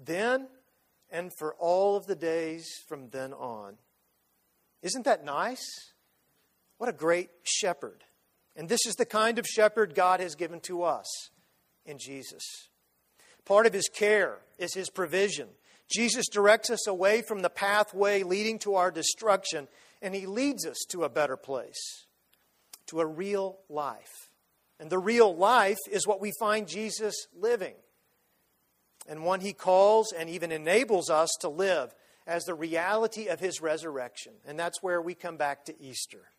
then 0.02 0.48
and 1.10 1.30
for 1.38 1.54
all 1.58 1.94
of 1.94 2.06
the 2.06 2.16
days 2.16 2.66
from 2.88 3.10
then 3.10 3.34
on. 3.34 3.74
Isn't 4.82 5.04
that 5.04 5.24
nice? 5.24 5.92
What 6.78 6.88
a 6.88 6.92
great 6.92 7.28
shepherd. 7.44 8.02
And 8.56 8.68
this 8.68 8.86
is 8.86 8.94
the 8.94 9.04
kind 9.04 9.38
of 9.38 9.46
shepherd 9.46 9.94
God 9.94 10.20
has 10.20 10.34
given 10.34 10.60
to 10.60 10.82
us 10.82 11.06
in 11.84 11.98
Jesus. 11.98 12.42
Part 13.44 13.66
of 13.66 13.74
his 13.74 13.88
care 13.88 14.38
is 14.58 14.74
his 14.74 14.88
provision. 14.88 15.48
Jesus 15.90 16.26
directs 16.28 16.70
us 16.70 16.86
away 16.86 17.22
from 17.22 17.40
the 17.40 17.50
pathway 17.50 18.22
leading 18.22 18.58
to 18.60 18.76
our 18.76 18.90
destruction, 18.90 19.68
and 20.00 20.14
he 20.14 20.26
leads 20.26 20.66
us 20.66 20.78
to 20.88 21.04
a 21.04 21.10
better 21.10 21.36
place, 21.36 22.06
to 22.86 23.00
a 23.00 23.06
real 23.06 23.58
life. 23.68 24.30
And 24.83 24.90
the 24.90 24.99
real 24.99 25.33
life 25.33 25.79
is 25.88 26.09
what 26.09 26.21
we 26.21 26.33
find 26.40 26.66
Jesus 26.66 27.14
living, 27.38 27.77
and 29.07 29.23
one 29.23 29.38
he 29.38 29.53
calls 29.53 30.12
and 30.12 30.29
even 30.29 30.51
enables 30.51 31.09
us 31.09 31.31
to 31.38 31.49
live 31.49 31.95
as 32.27 32.42
the 32.42 32.55
reality 32.55 33.29
of 33.29 33.38
his 33.38 33.61
resurrection. 33.61 34.33
And 34.45 34.59
that's 34.59 34.83
where 34.83 35.01
we 35.01 35.14
come 35.14 35.37
back 35.37 35.66
to 35.66 35.81
Easter. 35.81 36.33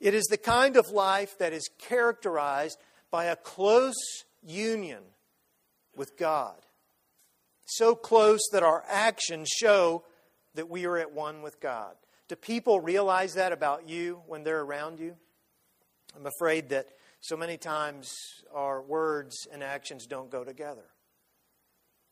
It 0.00 0.12
is 0.12 0.26
the 0.26 0.36
kind 0.36 0.76
of 0.76 0.90
life 0.90 1.38
that 1.38 1.54
is 1.54 1.70
characterized 1.78 2.78
by 3.10 3.24
a 3.24 3.36
close 3.36 3.96
union 4.42 5.02
with 5.96 6.18
God. 6.18 6.58
So 7.64 7.94
close 7.94 8.46
that 8.52 8.62
our 8.62 8.84
actions 8.86 9.48
show 9.48 10.04
that 10.56 10.68
we 10.68 10.84
are 10.84 10.98
at 10.98 11.12
one 11.12 11.40
with 11.40 11.58
God. 11.58 11.94
Do 12.28 12.36
people 12.36 12.80
realize 12.80 13.32
that 13.32 13.52
about 13.52 13.88
you 13.88 14.20
when 14.26 14.44
they're 14.44 14.60
around 14.60 15.00
you? 15.00 15.16
I'm 16.14 16.26
afraid 16.26 16.68
that 16.68 16.88
so 17.20 17.36
many 17.36 17.56
times 17.56 18.44
our 18.54 18.80
words 18.80 19.46
and 19.52 19.62
actions 19.62 20.06
don't 20.06 20.30
go 20.30 20.44
together. 20.44 20.84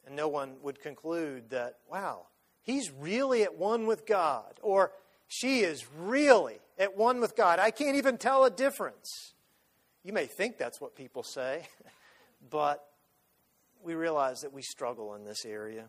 And 0.05 0.17
no 0.17 0.29
one 0.29 0.57
would 0.63 0.81
conclude 0.81 1.51
that, 1.51 1.77
wow, 1.91 2.27
he's 2.63 2.91
really 2.91 3.43
at 3.43 3.57
one 3.57 3.87
with 3.87 4.07
God, 4.07 4.55
or 4.63 4.93
she 5.29 5.61
is 5.61 5.85
really 5.97 6.59
at 6.79 6.97
one 6.97 7.21
with 7.21 7.37
God. 7.37 7.59
I 7.59 7.71
can't 7.71 7.97
even 7.97 8.19
tell 8.19 8.45
a 8.45 8.51
difference. 8.51 9.35
You 10.05 10.13
may 10.13 10.27
think 10.27 10.59
that's 10.59 10.81
what 10.81 10.95
people 10.95 11.23
say, 11.23 11.67
but 12.51 12.85
we 13.83 13.95
realize 13.95 14.41
that 14.43 14.53
we 14.53 14.63
struggle 14.63 15.15
in 15.15 15.25
this 15.25 15.45
area. 15.45 15.87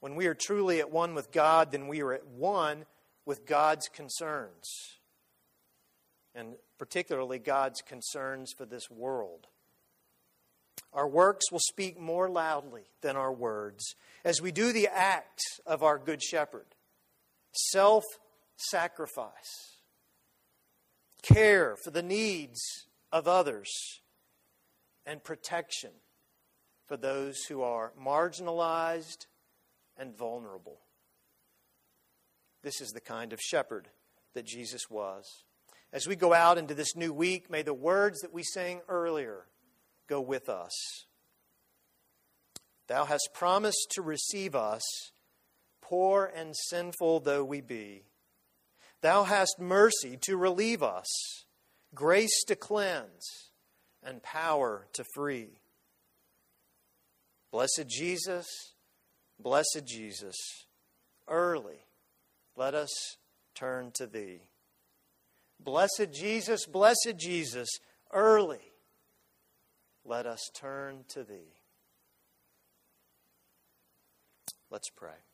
When 0.00 0.14
we 0.14 0.26
are 0.26 0.34
truly 0.34 0.80
at 0.80 0.90
one 0.90 1.14
with 1.14 1.30
God, 1.30 1.72
then 1.72 1.86
we 1.88 2.02
are 2.02 2.12
at 2.12 2.26
one 2.26 2.86
with 3.26 3.46
God's 3.46 3.88
concerns 3.88 4.99
and 6.34 6.54
particularly 6.78 7.38
God's 7.38 7.82
concerns 7.82 8.52
for 8.56 8.64
this 8.64 8.90
world. 8.90 9.46
Our 10.92 11.08
works 11.08 11.50
will 11.52 11.60
speak 11.60 11.98
more 11.98 12.28
loudly 12.28 12.82
than 13.00 13.16
our 13.16 13.32
words 13.32 13.94
as 14.24 14.40
we 14.42 14.50
do 14.52 14.72
the 14.72 14.88
act 14.88 15.40
of 15.66 15.82
our 15.82 15.98
Good 15.98 16.22
Shepherd 16.22 16.66
self 17.52 18.04
sacrifice. 18.56 19.80
care 21.22 21.76
for 21.84 21.90
the 21.90 22.02
needs 22.02 22.60
of 23.12 23.26
others, 23.28 23.68
and 25.06 25.22
protection 25.24 25.90
for 26.86 26.96
those 26.96 27.36
who 27.48 27.62
are 27.62 27.92
marginalized 28.00 29.26
and 29.96 30.16
vulnerable. 30.16 30.80
This 32.62 32.80
is 32.80 32.90
the 32.90 33.00
kind 33.00 33.32
of 33.32 33.40
shepherd 33.40 33.88
that 34.34 34.46
Jesus 34.46 34.88
was. 34.90 35.44
As 35.92 36.06
we 36.06 36.16
go 36.16 36.32
out 36.32 36.58
into 36.58 36.74
this 36.74 36.94
new 36.94 37.12
week, 37.12 37.50
may 37.50 37.62
the 37.62 37.74
words 37.74 38.20
that 38.20 38.32
we 38.32 38.42
sang 38.42 38.80
earlier 38.88 39.46
go 40.08 40.20
with 40.20 40.48
us. 40.48 40.72
Thou 42.86 43.04
hast 43.04 43.30
promised 43.32 43.88
to 43.92 44.02
receive 44.02 44.54
us, 44.54 44.82
poor 45.80 46.30
and 46.34 46.54
sinful 46.56 47.20
though 47.20 47.44
we 47.44 47.60
be. 47.60 48.04
Thou 49.00 49.24
hast 49.24 49.56
mercy 49.58 50.18
to 50.22 50.36
relieve 50.36 50.82
us, 50.82 51.06
grace 51.94 52.44
to 52.46 52.56
cleanse, 52.56 53.50
and 54.02 54.22
power 54.22 54.86
to 54.92 55.04
free. 55.14 55.60
Blessed 57.50 57.84
Jesus, 57.88 58.46
blessed 59.38 59.82
Jesus, 59.86 60.36
early 61.28 61.86
let 62.60 62.74
us 62.74 62.90
turn 63.54 63.90
to 63.94 64.06
Thee. 64.06 64.42
Blessed 65.62 66.08
Jesus, 66.12 66.66
blessed 66.66 67.14
Jesus, 67.18 67.68
early 68.12 68.70
let 70.04 70.26
us 70.26 70.50
turn 70.54 71.04
to 71.08 71.22
Thee. 71.22 71.54
Let's 74.70 74.90
pray. 74.90 75.29